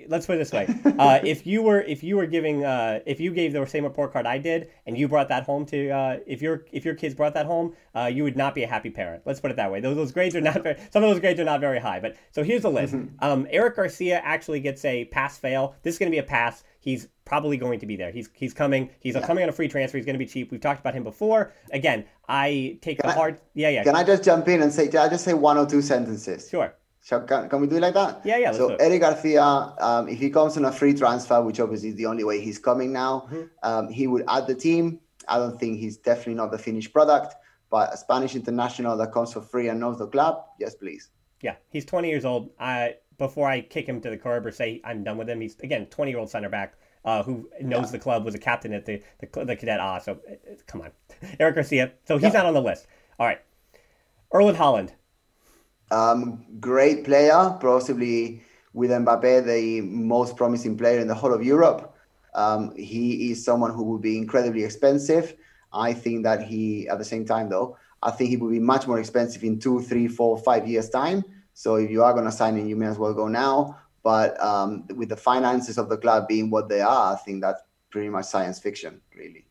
[0.09, 0.67] Let's put it this way:
[0.99, 4.11] uh, if you were, if you were giving, uh, if you gave the same report
[4.11, 7.15] card I did, and you brought that home to, uh, if your if your kids
[7.15, 9.23] brought that home, uh, you would not be a happy parent.
[9.25, 9.79] Let's put it that way.
[9.79, 10.75] Those those grades are not very.
[10.91, 12.01] Some of those grades are not very high.
[12.01, 12.93] But so here's the list.
[12.93, 13.15] Mm-hmm.
[13.23, 15.75] Um, Eric Garcia actually gets a pass fail.
[15.83, 16.63] This is going to be a pass.
[16.81, 18.11] He's probably going to be there.
[18.11, 18.89] He's he's coming.
[18.99, 19.25] He's yeah.
[19.25, 19.97] coming on a free transfer.
[19.97, 20.51] He's going to be cheap.
[20.51, 21.53] We've talked about him before.
[21.71, 23.39] Again, I take can the I, hard.
[23.53, 23.83] Yeah, yeah.
[23.83, 24.87] Can I just jump in and say?
[24.87, 26.49] Can I just say one or two sentences?
[26.49, 26.73] Sure.
[27.03, 28.21] Shall, can, can we do it like that?
[28.23, 28.51] Yeah, yeah.
[28.51, 32.05] So Eric Garcia, um, if he comes on a free transfer, which obviously is the
[32.05, 33.43] only way he's coming now, mm-hmm.
[33.63, 34.99] um, he would add the team.
[35.27, 37.35] I don't think he's definitely not the finished product,
[37.69, 41.09] but a Spanish international that comes for free and knows the club, yes, please.
[41.41, 42.51] Yeah, he's 20 years old.
[42.59, 45.55] I before I kick him to the curb or say I'm done with him, he's
[45.59, 46.73] again 20 year old center back
[47.05, 47.91] uh, who knows yeah.
[47.91, 50.91] the club, was a captain at the the, the cadet Ah, So uh, come on,
[51.39, 51.91] Eric Garcia.
[52.07, 52.39] So he's yeah.
[52.39, 52.87] not on the list.
[53.19, 53.39] All right,
[54.33, 54.89] Erling Haaland.
[55.91, 58.41] Um, great player, possibly
[58.73, 61.95] with Mbappe the most promising player in the whole of Europe.
[62.33, 65.35] Um, he is someone who would be incredibly expensive.
[65.73, 68.87] I think that he, at the same time though, I think he will be much
[68.87, 71.23] more expensive in two, three, four, five years time.
[71.61, 73.77] So if you are going to sign him, you may as well go now.
[74.01, 77.61] But um, with the finances of the club being what they are, I think that's
[77.91, 79.45] pretty much science fiction, really.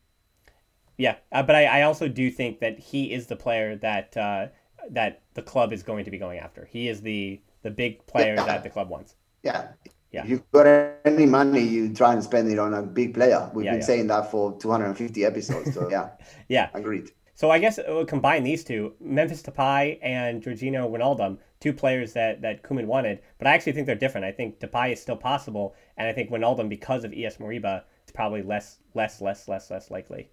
[0.97, 4.47] Yeah, uh, but I, I, also do think that he is the player that uh,
[4.89, 6.65] that the club is going to be going after.
[6.65, 8.43] He is the the big player yeah.
[8.43, 9.15] that the club wants.
[9.41, 9.69] Yeah.
[10.11, 10.25] Yeah.
[10.25, 10.67] If you've got
[11.05, 13.49] any money, you try and spend it on a big player.
[13.53, 13.85] We've yeah, been yeah.
[13.85, 15.73] saying that for 250 episodes.
[15.73, 16.09] So yeah.
[16.49, 16.71] yeah.
[16.73, 17.11] Agreed.
[17.35, 22.41] So I guess we'll combine these two, Memphis Depay and Georginio Wijnaldum, two players that
[22.41, 23.21] that Koeman wanted.
[23.37, 24.25] But I actually think they're different.
[24.25, 28.11] I think Depay is still possible, and I think Wijnaldum, because of Ilaix Moriba, is
[28.11, 30.29] probably less, less, less, less, less likely.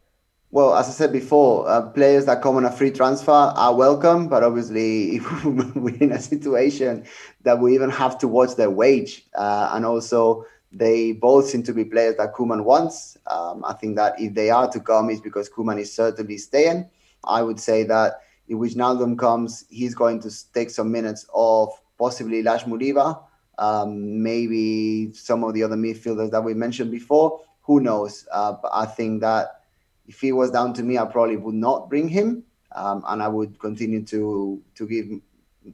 [0.51, 4.29] Well, as I said before, uh, players that come on a free transfer are welcome,
[4.29, 7.05] but obviously, if we're in a situation
[7.43, 11.73] that we even have to watch their wage, uh, and also they both seem to
[11.73, 13.17] be players that Koeman wants.
[13.27, 16.89] Um, I think that if they are to come, it's because Koeman is certainly staying.
[17.25, 22.43] I would say that if Wijnaldum comes, he's going to take some minutes of possibly
[22.43, 23.23] Ilaix Moriba,
[23.59, 27.41] um, maybe some of the other midfielders that we mentioned before.
[27.63, 28.27] Who knows?
[28.33, 29.61] Uh, but I think that
[30.07, 33.29] if he was down to me, I probably would not bring him, um, and I
[33.29, 35.21] would continue to to give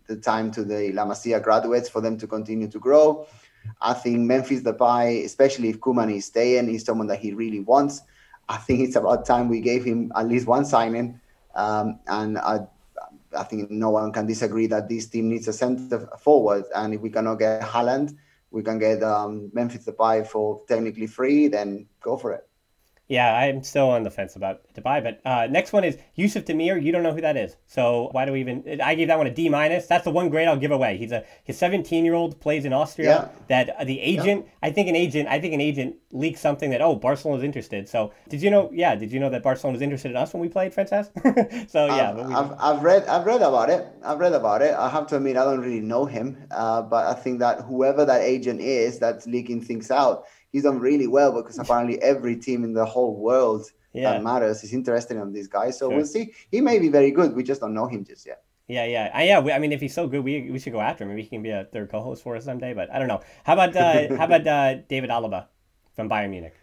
[0.09, 3.27] the time to the La Masia graduates for them to continue to grow.
[3.81, 8.03] I think Memphis Depay, especially if Koeman is staying, is someone that he really wants.
[8.49, 11.21] I think it's about time we gave him at least one signing
[11.55, 12.61] um, and I,
[13.37, 16.65] I think no one can disagree that this team needs a centre forward.
[16.75, 18.17] And if we cannot get Haaland,
[18.51, 22.49] we can get um, Memphis Depay for technically free, then go for it.
[23.07, 25.03] Yeah, I'm still on the fence about Depay.
[25.03, 26.83] But uh, next one is Yusuf Demir.
[26.83, 28.81] You don't know who that is, so why do we even?
[28.81, 29.87] I gave that one a D minus.
[29.87, 30.97] That's the one grade I'll give away.
[30.97, 33.31] He's a his 17 year old plays in Austria.
[33.31, 33.47] Yeah.
[33.49, 34.69] That uh, the agent, yeah.
[34.69, 37.91] I think an agent, I think an agent leaked something that oh Barcelona's interested.
[37.91, 38.71] So did you know?
[38.73, 41.69] Yeah, did you know that Barcelona was interested in us when we played Francesc?
[41.71, 43.87] so yeah, I've, we, I've, I've, read I've read about it.
[44.03, 44.73] I've read about it.
[44.75, 48.07] I have to admit I don't really know him, uh, but I think that whoever
[48.07, 50.25] that agent is that's leaking things out
[50.55, 54.13] he's done really well because apparently every team in the whole world yeah.
[54.13, 55.71] that matters is interested in this guy.
[55.71, 55.97] So sure.
[55.97, 56.33] we'll see.
[56.51, 57.35] He may be very good.
[57.35, 58.45] We just don't know him just yet.
[58.69, 59.41] Yeah, yeah, uh, yeah.
[59.41, 61.11] We, I mean, if he's so good, we, we should go after him.
[61.11, 62.73] Maybe he can be a third co-host for us someday.
[62.73, 63.21] But I don't know.
[63.43, 65.49] How about uh, how about uh, David Alaba
[65.97, 66.55] from Bayern Munich?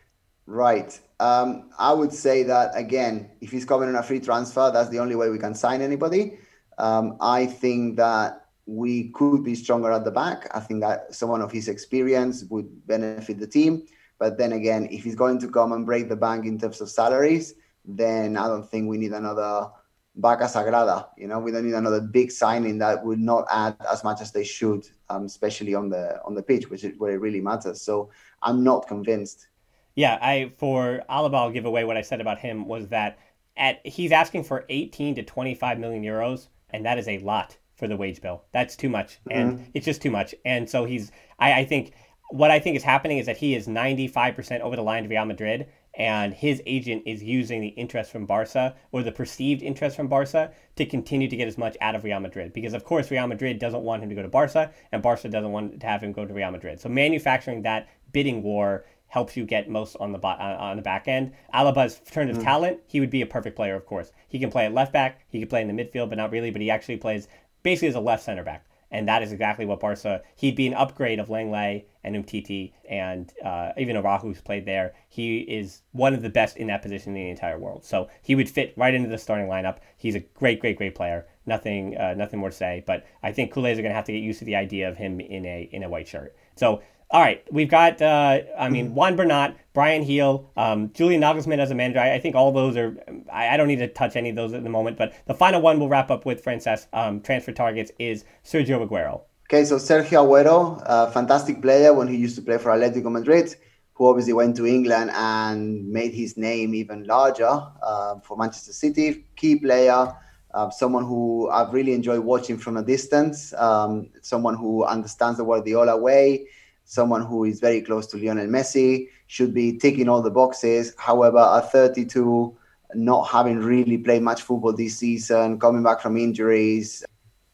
[0.48, 0.98] Right.
[1.20, 5.00] Um, I would say that again, if he's coming on a free transfer, that's the
[5.00, 6.40] only way we can sign anybody.
[6.80, 8.41] Um, I think that
[8.72, 10.50] we could be stronger at the back.
[10.56, 13.86] I think that someone of his experience would benefit the team.
[14.18, 16.90] But then again, if he's going to come and break the bank in terms of
[16.90, 19.68] salaries, then I don't think we need another
[20.16, 21.08] Vaca Sagrada.
[21.18, 24.32] You know, we don't need another big signing that would not add as much as
[24.32, 27.82] they should, um, especially on the on the pitch, which is where it really matters.
[27.82, 28.10] So
[28.42, 29.48] I'm not convinced.
[29.96, 33.20] Yeah, I for Alaba, I'll give away what I said about him was that
[33.58, 37.88] at he's asking for 18 to 25 million euros, and that is a lot for
[37.88, 38.44] the wage bill.
[38.52, 39.64] That's too much, and mm-hmm.
[39.74, 40.36] it's just too much.
[40.46, 41.94] And so he's, I, I think,
[42.30, 45.26] what I think is happening is that he is 95% over the line to Real
[45.26, 45.66] Madrid,
[45.96, 50.52] and his agent is using the interest from Barca or the perceived interest from Barca
[50.76, 52.54] to continue to get as much out of Real Madrid.
[52.54, 55.52] Because of course Real Madrid doesn't want him to go to Barca, and Barca doesn't
[55.52, 56.80] want to have him go to Real Madrid.
[56.80, 61.06] So manufacturing that bidding war helps you get most on the bo- on the back
[61.10, 61.34] end.
[61.52, 62.44] Alaba's turn of mm.
[62.44, 64.14] talent, he would be a perfect player, of course.
[64.30, 66.50] He can play at left back, he can play in the midfield, but not really.
[66.50, 67.28] But he actually plays
[67.64, 68.66] basically as a left center back.
[68.92, 73.32] And that is exactly what Barca, he'd be an upgrade of Lenglet and Umtiti and
[73.44, 74.94] uh, even who's played there.
[75.08, 77.86] He is one of the best in that position in the entire world.
[77.86, 79.78] So he would fit right into the starting lineup.
[79.98, 81.26] He's a great, great, great player.
[81.46, 82.84] Nothing, uh, nothing more to say.
[82.86, 85.22] But I think are going to have to get used to the idea of him
[85.22, 86.36] in a in a white shirt.
[86.56, 86.82] So
[87.12, 88.96] all right, we've got, uh, I mean, mm-hmm.
[88.96, 92.00] Juan Bernat, Bryan Gil, um, Julian Nagelsmann as a manager.
[92.00, 92.96] I, I, think all those are,
[93.32, 95.62] I, I, don't need to touch any of those at the moment, but the final
[95.62, 99.22] one we'll wrap up with, Francesc, um, transfer targets is Sergio Aguero.
[99.50, 103.54] Okay, so Sergio Aguero, a fantastic player when he used to play for Atletico Madrid,
[103.94, 109.26] who obviously went to England and made his name even larger uh, for Manchester City.
[109.36, 110.16] Key player,
[110.54, 115.44] uh, someone who I've really enjoyed watching from a distance, um, someone who understands the
[115.44, 116.48] Guardiola way
[116.92, 120.94] someone who is very close to Lionel Messi, should be ticking all the boxes.
[120.98, 122.54] However, at 32,
[122.96, 127.02] not having really played much football this season, coming back from injuries,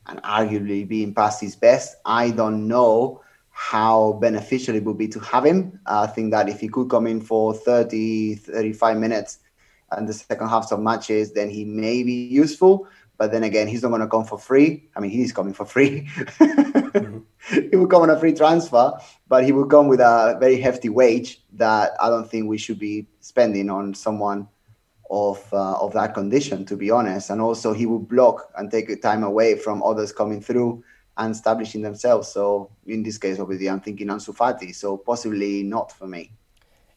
[0.08, 3.22] and arguably being past his best, I don't know
[3.52, 5.80] how beneficial it would be to have him.
[5.86, 9.38] I think that if he could come in for 30, 35 minutes
[9.92, 12.88] and the second half of matches, then he may be useful.
[13.20, 14.90] But then again, he's not going to come for free.
[14.96, 16.10] I mean, he's coming for free.
[16.98, 17.17] Mm-hmm.
[17.72, 18.94] He will come on a free transfer,
[19.28, 22.80] but he would come with a very hefty wage that I don't think we should
[22.80, 24.48] be spending on someone
[25.10, 27.30] of uh, of that condition, to be honest.
[27.30, 30.84] And also, he would block and take time away from others coming through
[31.18, 32.28] and establishing themselves.
[32.28, 34.76] So, in this case, obviously, I'm thinking Ansu Fati.
[34.76, 36.32] So, possibly not for me.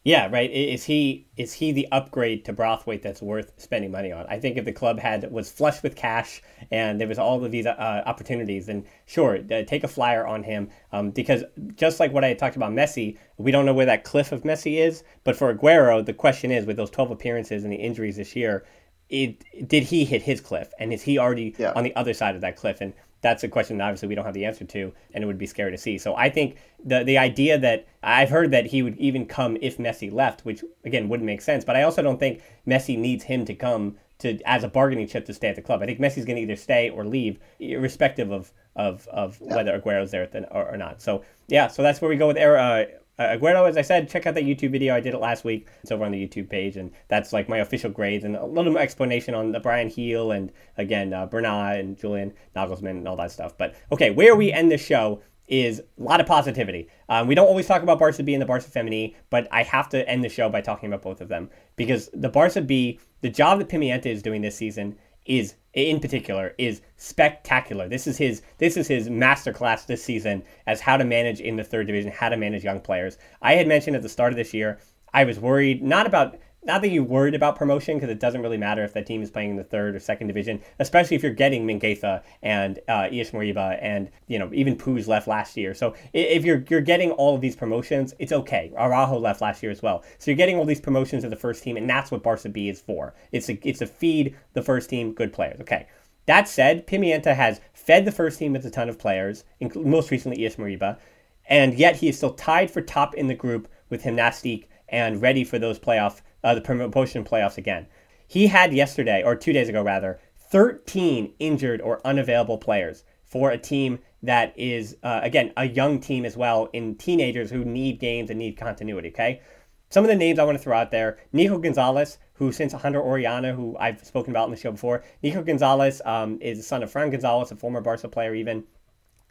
[0.02, 0.50] Yeah, right.
[0.50, 4.24] Is he is he the upgrade to Braithwaite that's worth spending money on?
[4.30, 6.40] I think if the club had was flush with cash
[6.70, 10.42] and there was all of these uh, opportunities, then sure, uh, take a flyer on
[10.42, 10.70] him.
[10.92, 11.44] Um, because
[11.74, 14.42] just like what I had talked about Messi, we don't know where that cliff of
[14.42, 15.04] Messi is.
[15.22, 18.64] But for Aguero, the question is, with those twelve appearances and the injuries this year,
[19.10, 21.72] it, did he hit his cliff, and is he already yeah.
[21.76, 22.80] on the other side of that cliff?
[22.80, 25.38] And that's a question that obviously we don't have the answer to, and it would
[25.38, 25.98] be scary to see.
[25.98, 29.78] So I think the the idea that I've heard that he would even come if
[29.78, 31.64] Messi left, which again wouldn't make sense.
[31.64, 35.26] But I also don't think Messi needs him to come to as a bargaining chip
[35.26, 35.82] to stay at the club.
[35.82, 39.56] I think Messi's going to either stay or leave, irrespective of of, of yeah.
[39.56, 41.02] whether Aguero's there or, or, not.
[41.02, 42.84] So yeah, so that's where we go with uh,
[43.20, 44.94] uh, Aguero, as I said, check out that YouTube video.
[44.94, 45.66] I did it last week.
[45.82, 48.72] It's over on the YouTube page, and that's like my official grades and a little
[48.72, 53.16] more explanation on the Bryan Gil and again uh, Bernat and Julian Nagelsmann and all
[53.16, 53.58] that stuff.
[53.58, 56.88] But okay, where we end the show is a lot of positivity.
[57.10, 59.90] Um, we don't always talk about Barca B and the Barca Femení, but I have
[59.90, 63.28] to end the show by talking about both of them because the Barca B, the
[63.28, 64.96] job that Pimienta is doing this season
[65.26, 67.88] is in particular is spectacular.
[67.88, 71.64] This is his this is his masterclass this season as how to manage in the
[71.64, 73.18] third division, how to manage young players.
[73.40, 74.80] I had mentioned at the start of this year,
[75.12, 78.58] I was worried not about not that you're worried about promotion because it doesn't really
[78.58, 81.32] matter if that team is playing in the third or second division, especially if you're
[81.32, 85.74] getting Mingueza and uh, Ilaix Moriba and you know even Puig left last year.
[85.74, 88.72] So if you're you're getting all of these promotions, it's okay.
[88.76, 91.62] Araujo left last year as well, so you're getting all these promotions of the first
[91.62, 93.14] team, and that's what Barca B is for.
[93.32, 95.60] It's a it's to feed the first team good players.
[95.60, 95.86] Okay.
[96.26, 99.44] That said, Pimienta has fed the first team with a ton of players,
[99.74, 100.98] most recently Ilaix Moriba,
[101.46, 105.44] and yet he is still tied for top in the group with Gimnàstic and ready
[105.44, 107.86] for those playoff uh, the promotion playoffs again.
[108.26, 110.20] He had yesterday, or two days ago rather,
[110.50, 116.24] 13 injured or unavailable players for a team that is, uh, again, a young team
[116.24, 119.40] as well in teenagers who need games and need continuity, okay?
[119.88, 123.04] Some of the names I want to throw out there Nico Gonzalez, who since Alejandro
[123.04, 126.82] Orellana, who I've spoken about in the show before, Nico Gonzalez um, is the son
[126.82, 128.64] of Fran Gonzalez, a former Barca player, even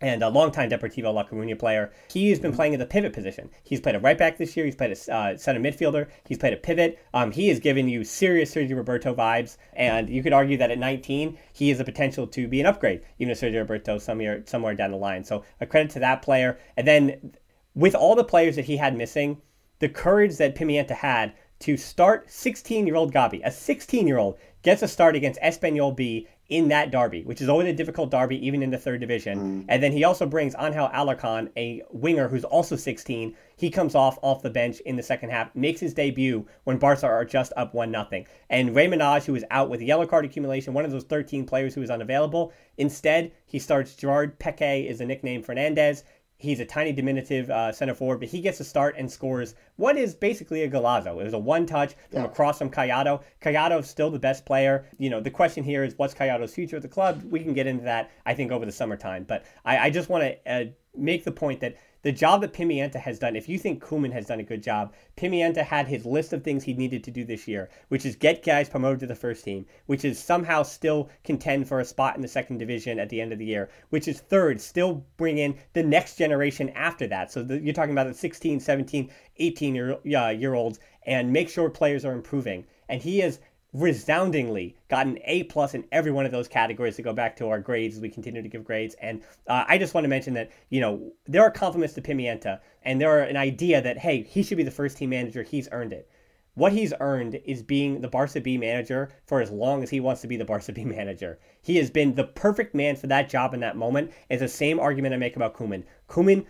[0.02, 1.91] and a longtime Deportivo La Coruña player.
[2.12, 3.50] He has been playing in the pivot position.
[3.64, 4.66] He's played a right back this year.
[4.66, 6.08] He's played a uh, center midfielder.
[6.28, 7.00] He's played a pivot.
[7.14, 10.80] Um, he has given you serious Sergi Roberto vibes, and you could argue that at
[10.80, 14.76] 19, he has the potential to be an upgrade, even to Sergi Roberto somewhere somewhere
[14.76, 15.24] down the line.
[15.24, 16.60] So a credit to that player.
[16.78, 17.34] And then
[17.76, 19.41] with all the players that he had missing,
[19.80, 25.39] the courage that Pimienta had to start 16-year-old Gabi, a 16-year-old gets a start against
[25.41, 29.00] Espanyol B in that derby, which is always a difficult derby, even in the third
[29.00, 29.39] division.
[29.62, 29.66] Mm.
[29.70, 33.36] And then he also brings Angel Alarcon, a winger who's also 16.
[33.56, 37.06] He comes off off the bench in the second half, makes his debut when Barca
[37.06, 38.24] are just up 1 0.
[38.50, 41.45] And Rey Manaj, who is out with a yellow card accumulation, one of those 13
[41.45, 46.04] players who is unavailable, instead, he starts Gerard Peque, is the nickname Fernandez.
[46.40, 49.98] He's a tiny, diminutive uh, center forward, but he gets a start and scores what
[49.98, 51.20] is basically a golazo.
[51.20, 52.26] It was a one touch from yeah.
[52.26, 53.22] across from Collado.
[53.42, 54.86] Collado is still the best player.
[54.98, 57.22] You know, the question here is what's Collado's future at the club?
[57.30, 59.26] We can get into that, I think, over the summertime.
[59.26, 60.66] But I, I just want to uh,
[60.96, 64.28] make the point that the job that Pimienta has done, if you think Koeman has
[64.28, 67.47] done a good job, Pimienta had his list of things he needed to do this
[67.47, 71.68] year, which is get guys promoted to the first team, which is somehow still contend
[71.68, 74.22] for a spot in the second division at the end of the year, which is
[74.22, 77.32] third, still bring in the next generation after that.
[77.32, 81.50] So the, you're talking about the 16, 17, 18 year, uh, year olds and make
[81.50, 82.66] sure players are improving.
[82.88, 83.39] And he has
[83.74, 87.59] resoundingly gotten A plus in every one of those categories to go back to our
[87.59, 88.95] grades as we continue to give grades.
[88.95, 92.59] And uh, I just want to mention that, you know, there are compliments to Pimienta
[92.84, 95.43] and there are an idea that, hey, he should be the first team manager.
[95.43, 96.09] He's earned it.
[96.55, 100.22] What he's earned is being the Barca B manager for as long as he wants
[100.22, 101.39] to be the Barca B manager.
[101.61, 104.11] He has been the perfect man for that job in that moment.
[104.30, 105.84] It's the same argument I make about Koeman.
[106.09, 106.45] Koeman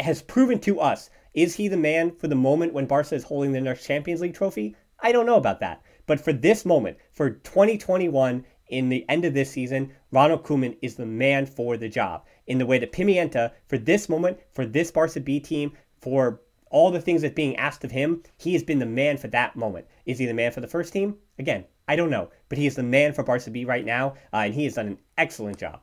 [0.00, 3.52] has proven to us, is he the man for the moment when Barca is holding
[3.52, 4.74] the next Champions League trophy?
[5.00, 5.82] I don't know about that.
[6.06, 10.96] But for this moment, for 2021, in the end of this season, Ronald Koeman is
[10.96, 12.24] the man for the job.
[12.46, 16.40] In the way that Pimienta, for this moment, for this Barca B team, for
[16.70, 19.56] all the things that being asked of him, he has been the man for that
[19.56, 19.86] moment.
[20.04, 21.16] Is he the man for the first team?
[21.38, 24.38] Again, I don't know, but he is the man for Barca B right now, uh,
[24.38, 25.80] and he has done an excellent job.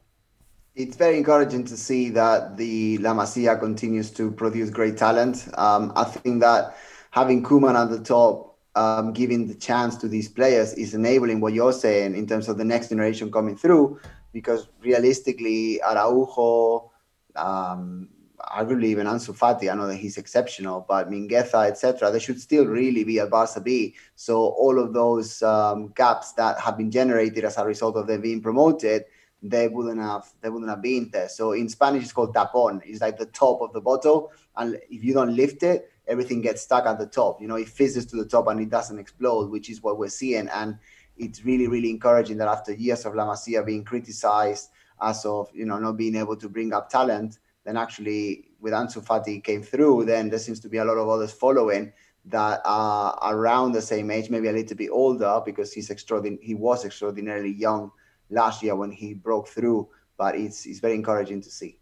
[0.75, 5.47] It's very encouraging to see that the La Masia continues to produce great talent.
[5.53, 6.75] Um, I think that
[7.11, 11.53] having Koeman at the top um, giving the chance to these players is enabling what
[11.53, 13.99] you're saying in terms of the next generation coming through.
[14.31, 16.91] Because realistically, Araujo,
[17.35, 18.09] um,
[18.39, 22.65] arguably even Ansu Fati, I know that he's exceptional, but Mingueza, etc., they should still
[22.65, 23.95] really be at Barca B.
[24.15, 28.21] So all of those um, gaps that have been generated as a result of them
[28.21, 29.05] being promoted,
[29.43, 31.27] they wouldn't have they wouldn't have been there.
[31.29, 32.81] So in Spanish, it's called tapon.
[32.85, 36.61] It's like the top of the bottle, and if you don't lift it, everything gets
[36.61, 37.41] stuck at the top.
[37.41, 40.09] You know, it fizzes to the top and it doesn't explode, which is what we're
[40.09, 40.47] seeing.
[40.49, 40.77] And
[41.17, 44.69] it's really, really encouraging that after years of La Masia being criticized
[45.01, 49.03] as of, you know, not being able to bring up talent, then actually with Ansu
[49.03, 51.93] Fati came through, then there seems to be a lot of others following
[52.25, 56.43] that are around the same age, maybe a little bit older because he's extraordinary.
[56.43, 57.91] He was extraordinarily young
[58.29, 61.79] last year when he broke through, but it's, it's very encouraging to see.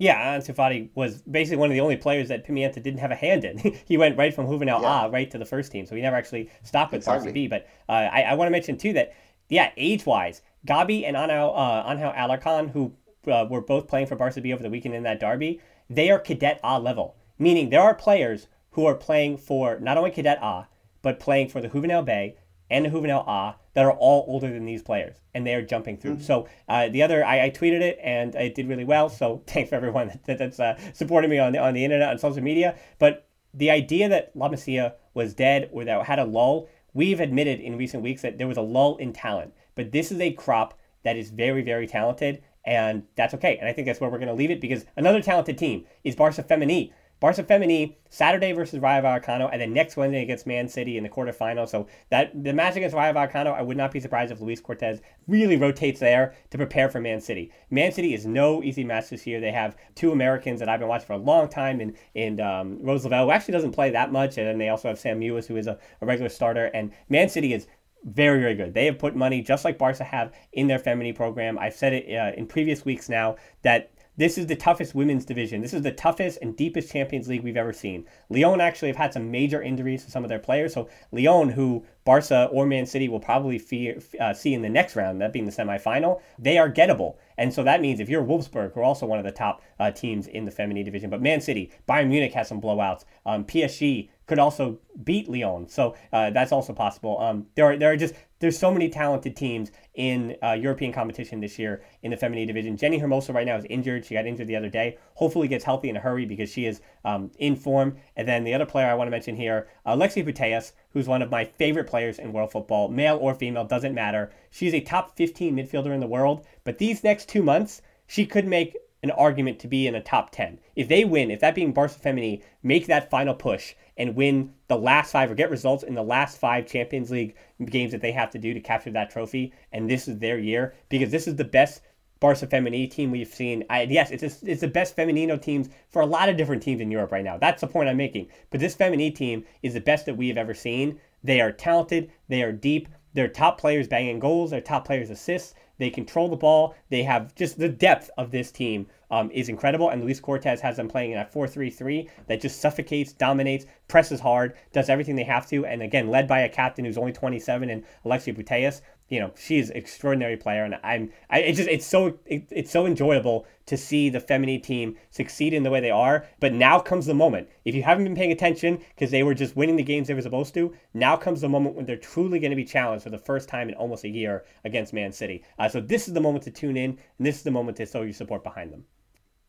[0.00, 3.14] Yeah, Ansu Fati was basically one of the only players that Pimienta didn't have a
[3.14, 3.58] hand in.
[3.86, 5.04] he went right from Juvenil yeah.
[5.04, 7.26] A right to the first team, so he never actually stopped with exactly.
[7.26, 7.48] Barca B.
[7.48, 9.12] But uh, I, I want to mention too that
[9.50, 12.94] yeah, age wise, Gabi and Angel, uh, Alarcon, who
[13.30, 16.18] uh, were both playing for Barca B over the weekend in that derby, they are
[16.18, 20.66] cadet A level, meaning there are players who are playing for not only cadet A
[21.02, 22.36] but playing for the Juvenil B
[22.70, 25.96] and the Juvenil A that are all older than these players, and they are jumping
[25.96, 26.14] through.
[26.14, 26.24] Mm-hmm.
[26.24, 29.08] So uh, the other, I, I, tweeted it, and it did really well.
[29.08, 32.18] So thanks for everyone that, that's uh, supporting me on the on the internet on
[32.18, 32.76] social media.
[32.98, 37.60] But the idea that La Masia was dead or that had a lull, we've admitted
[37.60, 39.54] in recent weeks that there was a lull in talent.
[39.74, 43.56] But this is a crop that is very very talented, and that's okay.
[43.58, 46.16] And I think that's where we're going to leave it because another talented team is
[46.16, 46.92] Barca Femení.
[47.20, 51.08] Barca Femení, Saturday versus Rayo Vallecano, and then next Wednesday against Man City in the
[51.08, 51.68] quarterfinal.
[51.68, 55.00] So that the match against Rayo Vallecano, I would not be surprised if Lluís Cortés
[55.28, 57.52] really rotates there to prepare for Man City.
[57.70, 59.38] Man City is no easy match this year.
[59.38, 62.78] They have two Americans that I've been watching for a long time, and and um,
[62.82, 65.46] Rose Lavelle, who actually doesn't play that much, and then they also have Sam Mewis,
[65.46, 66.66] who is a, a regular starter.
[66.66, 67.66] And Man City is
[68.04, 68.72] very, very good.
[68.72, 71.58] They have put money, just like Barca have, in their Femení program.
[71.58, 75.62] I've said it uh, in previous weeks now that this is the toughest women's division.
[75.62, 78.04] This is the toughest and deepest Champions League we've ever seen.
[78.28, 80.74] Lyon actually have had some major injuries to some of their players.
[80.74, 84.94] So Lyon, who Barca or Man City will probably fee, uh, see in the next
[84.94, 87.16] round, that being the semifinal, they are gettable.
[87.38, 89.90] And so that means if you're Wolfsburg, who are also one of the top uh,
[89.90, 93.04] teams in the Femení division, but Man City, Bayern Munich has some blowouts.
[93.24, 97.18] Um, PSG could also beat Lyon, so uh, that's also possible.
[97.18, 101.40] Um, there are there are just there's so many talented teams in uh, European competition
[101.40, 102.76] this year in the Femení division.
[102.76, 104.06] Jenni Hermoso right now is injured.
[104.06, 104.98] She got injured the other day.
[105.14, 107.96] Hopefully gets healthy in a hurry because she is um, in form.
[108.14, 111.30] And then the other player I want to mention here, Alexia Putellas, who's one of
[111.32, 114.30] my favorite players in world football, male or female, doesn't matter.
[114.48, 116.46] She's a top 15 midfielder in the world.
[116.62, 120.30] But these next two months, she could make an argument to be in a top
[120.30, 120.58] 10.
[120.76, 124.78] If they win, if that being Barca Femení, make that final push and win the
[124.78, 127.36] last five or get results in the last five Champions League
[127.66, 130.74] games that they have to do to capture that trophy, and this is their year,
[130.88, 131.82] because this is the best
[132.18, 133.62] Barca Femení team we've seen.
[133.68, 136.80] I, yes, it's a, it's the best Femenino teams for a lot of different teams
[136.80, 137.36] in Europe right now.
[137.36, 138.28] That's the point I'm making.
[138.50, 140.98] But this Femení team is the best that we have ever seen.
[141.22, 142.10] They are talented.
[142.28, 142.88] They are deep.
[143.12, 144.50] They're top players banging goals.
[144.50, 145.54] They're top players assists.
[145.80, 146.74] They control the ball.
[146.90, 149.88] They have just the depth of this team um, is incredible.
[149.88, 153.64] And Lluís Cortés has them playing in a 4 3 3 that just suffocates, dominates,
[153.88, 155.64] presses hard, does everything they have to.
[155.64, 159.68] And again, led by a captain who's only 27 and Alexia Putellas you know she's
[159.68, 163.76] an extraordinary player and i'm I, it's just it's so it, it's so enjoyable to
[163.76, 167.48] see the feminine team succeed in the way they are but now comes the moment
[167.64, 170.22] if you haven't been paying attention because they were just winning the games they were
[170.22, 173.18] supposed to now comes the moment when they're truly going to be challenged for the
[173.18, 176.44] first time in almost a year against man city uh, so this is the moment
[176.44, 178.84] to tune in and this is the moment to show your support behind them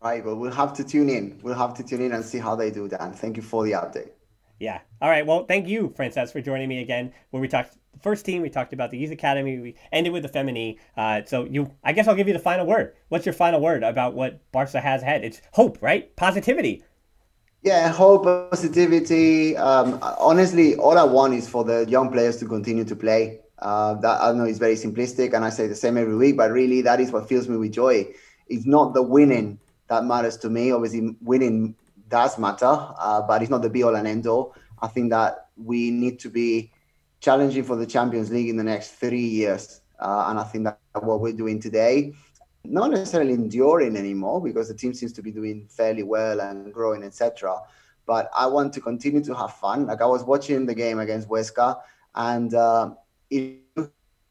[0.01, 2.55] right well we'll have to tune in we'll have to tune in and see how
[2.55, 3.13] they do Dan.
[3.13, 4.09] thank you for the update
[4.61, 4.81] yeah.
[5.01, 5.25] All right.
[5.25, 7.11] Well, thank you, Francesc, for joining me again.
[7.31, 10.29] Where we talked first team, we talked about the youth academy, we ended with the
[10.29, 10.75] feminine.
[10.97, 12.95] Uh, so you, I guess I'll give you the final word.
[13.09, 15.23] What's your final word about what Barca has had?
[15.23, 16.15] It's hope, right?
[16.15, 16.83] Positivity.
[17.63, 19.55] Yeah, hope, positivity.
[19.55, 23.41] Um, honestly, all I want is for the young players to continue to play.
[23.59, 26.49] Uh, that I know it's very simplistic, and I say the same every week, but
[26.49, 28.07] really, that is what fills me with joy.
[28.47, 30.71] It's not the winning that matters to me.
[30.71, 31.75] Obviously, winning
[32.09, 32.65] does matter,
[32.97, 34.55] uh, but it's not the be all and end all.
[34.81, 36.71] I think that we need to be
[37.21, 39.81] challenging for the Champions League in the next three years.
[39.99, 42.13] Uh, and I think that what we're doing today,
[42.65, 47.03] not necessarily enduring anymore because the team seems to be doing fairly well and growing,
[47.03, 47.57] etc.
[48.07, 49.85] But I want to continue to have fun.
[49.85, 51.79] Like I was watching the game against Huesca,
[52.15, 52.91] and uh,
[53.29, 53.61] it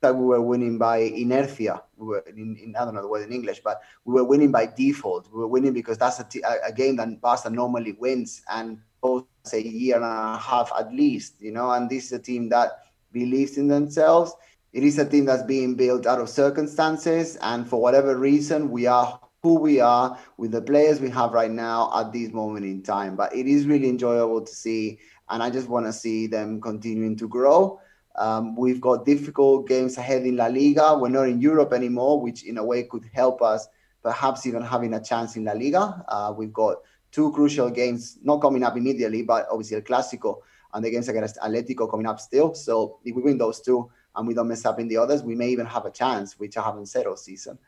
[0.02, 1.82] like we were winning by inertia.
[1.96, 4.50] We were in, in, I don't know the word in English, but we were winning
[4.50, 5.30] by default.
[5.30, 9.58] We were winning because that's a, t- a game that Barca normally wins and a
[9.60, 11.70] year and a half at least, you know.
[11.70, 12.70] And this is a team that
[13.12, 14.34] believes in themselves.
[14.72, 18.86] It is a team that's being built out of circumstances, and for whatever reason, we
[18.86, 22.82] are who we are with the players we have right now at this moment in
[22.82, 23.16] time.
[23.16, 24.98] But it is really enjoyable to see,
[25.28, 27.80] and I just want to see them continuing to grow
[28.16, 30.96] um, we've got difficult games ahead in La Liga.
[30.98, 33.66] We're not in Europe anymore, which in a way could help us
[34.02, 36.04] perhaps even having a chance in La Liga.
[36.08, 36.78] Uh, we've got
[37.12, 40.40] two crucial games not coming up immediately, but obviously El Clásico
[40.72, 42.54] and the games against Atletico coming up still.
[42.54, 45.34] So if we win those two and we don't mess up in the others, we
[45.34, 47.58] may even have a chance, which I haven't said all season.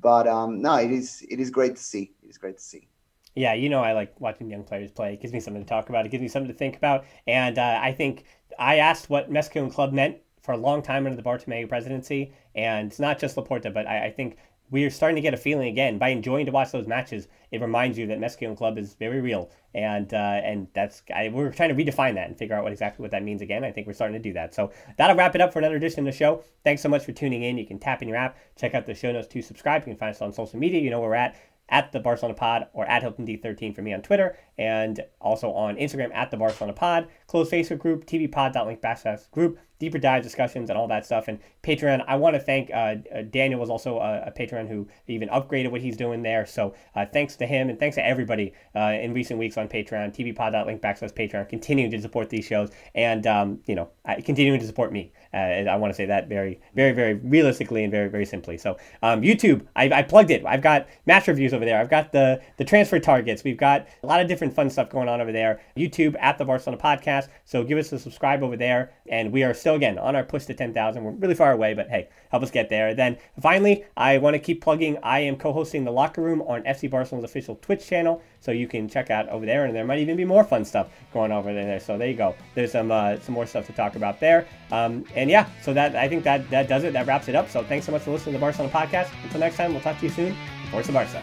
[0.00, 2.12] But um, no, it is it is great to see.
[2.22, 2.88] It is great to see.
[3.34, 5.14] Yeah, you know I like watching young players play.
[5.14, 6.06] It gives me something to talk about.
[6.06, 7.04] It gives me something to think about.
[7.26, 8.24] And uh, I think
[8.58, 11.68] I asked what Més que un club meant for a long time under the Bartomeu
[11.68, 14.36] presidency, and it's not just Laporta, but I, I think
[14.72, 17.28] we are starting to get a feeling again by enjoying to watch those matches.
[17.50, 21.02] It reminds you that Més que un club is very real, and uh, and that's
[21.14, 23.64] I, we're trying to redefine that and figure out what exactly what that means again.
[23.64, 24.54] I think we're starting to do that.
[24.54, 26.42] So that'll wrap it up for another edition of the show.
[26.64, 27.58] Thanks so much for tuning in.
[27.58, 29.82] You can tap in your app, check out the show notes to subscribe.
[29.82, 30.80] You can find us on social media.
[30.80, 31.36] You know where we're at
[31.68, 35.76] at the Barcelona Pod or at Hilton D13 for me on Twitter and also on
[35.76, 37.08] Instagram at the Barcelona Pod.
[37.32, 41.26] Closed Facebook group, tvpod.link backslash group deeper dive discussions and all that stuff.
[41.26, 44.86] And Patreon, I want to thank uh, uh, Daniel was also a, a, Patreon who
[45.08, 46.46] even upgraded what he's doing there.
[46.46, 50.14] So uh, thanks to him and thanks to everybody uh, in recent weeks on Patreon,
[50.14, 53.90] tvpod.link backslash Patreon, continuing to support these shows and, um, you know,
[54.24, 55.12] continuing to support me.
[55.34, 58.58] Uh, I want to say that very, very, very realistically and very, very simply.
[58.58, 60.46] So um, YouTube, I, I, plugged it.
[60.46, 61.80] I've got match reviews over there.
[61.80, 63.42] I've got the, the transfer targets.
[63.42, 65.60] We've got a lot of different fun stuff going on over there.
[65.76, 67.21] YouTube at the Barcelona Podcast.
[67.44, 68.92] So give us a subscribe over there.
[69.08, 71.02] And we are still again on our push to 10,000.
[71.02, 72.94] We're really far away, but hey, help us get there.
[72.94, 74.98] Then finally, I want to keep plugging.
[75.02, 78.88] I am co-hosting the Locker Room on FC Barcelona's official Twitch channel, so you can
[78.88, 81.78] check out over there, and there might even be more fun stuff going over there.
[81.80, 82.34] So there you go.
[82.54, 84.46] There's some uh, some more stuff to talk about there.
[84.70, 86.92] Um, and yeah, so that I think that that does it.
[86.92, 87.50] That wraps it up.
[87.50, 89.10] So thanks so much for listening to the Barcelona podcast.
[89.22, 90.36] Until next time, we'll talk to you soon.
[90.70, 91.22] Forza Barca.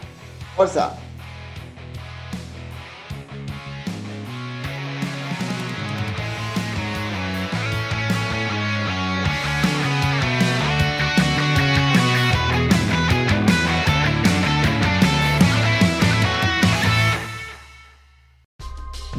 [0.56, 1.09] Forza.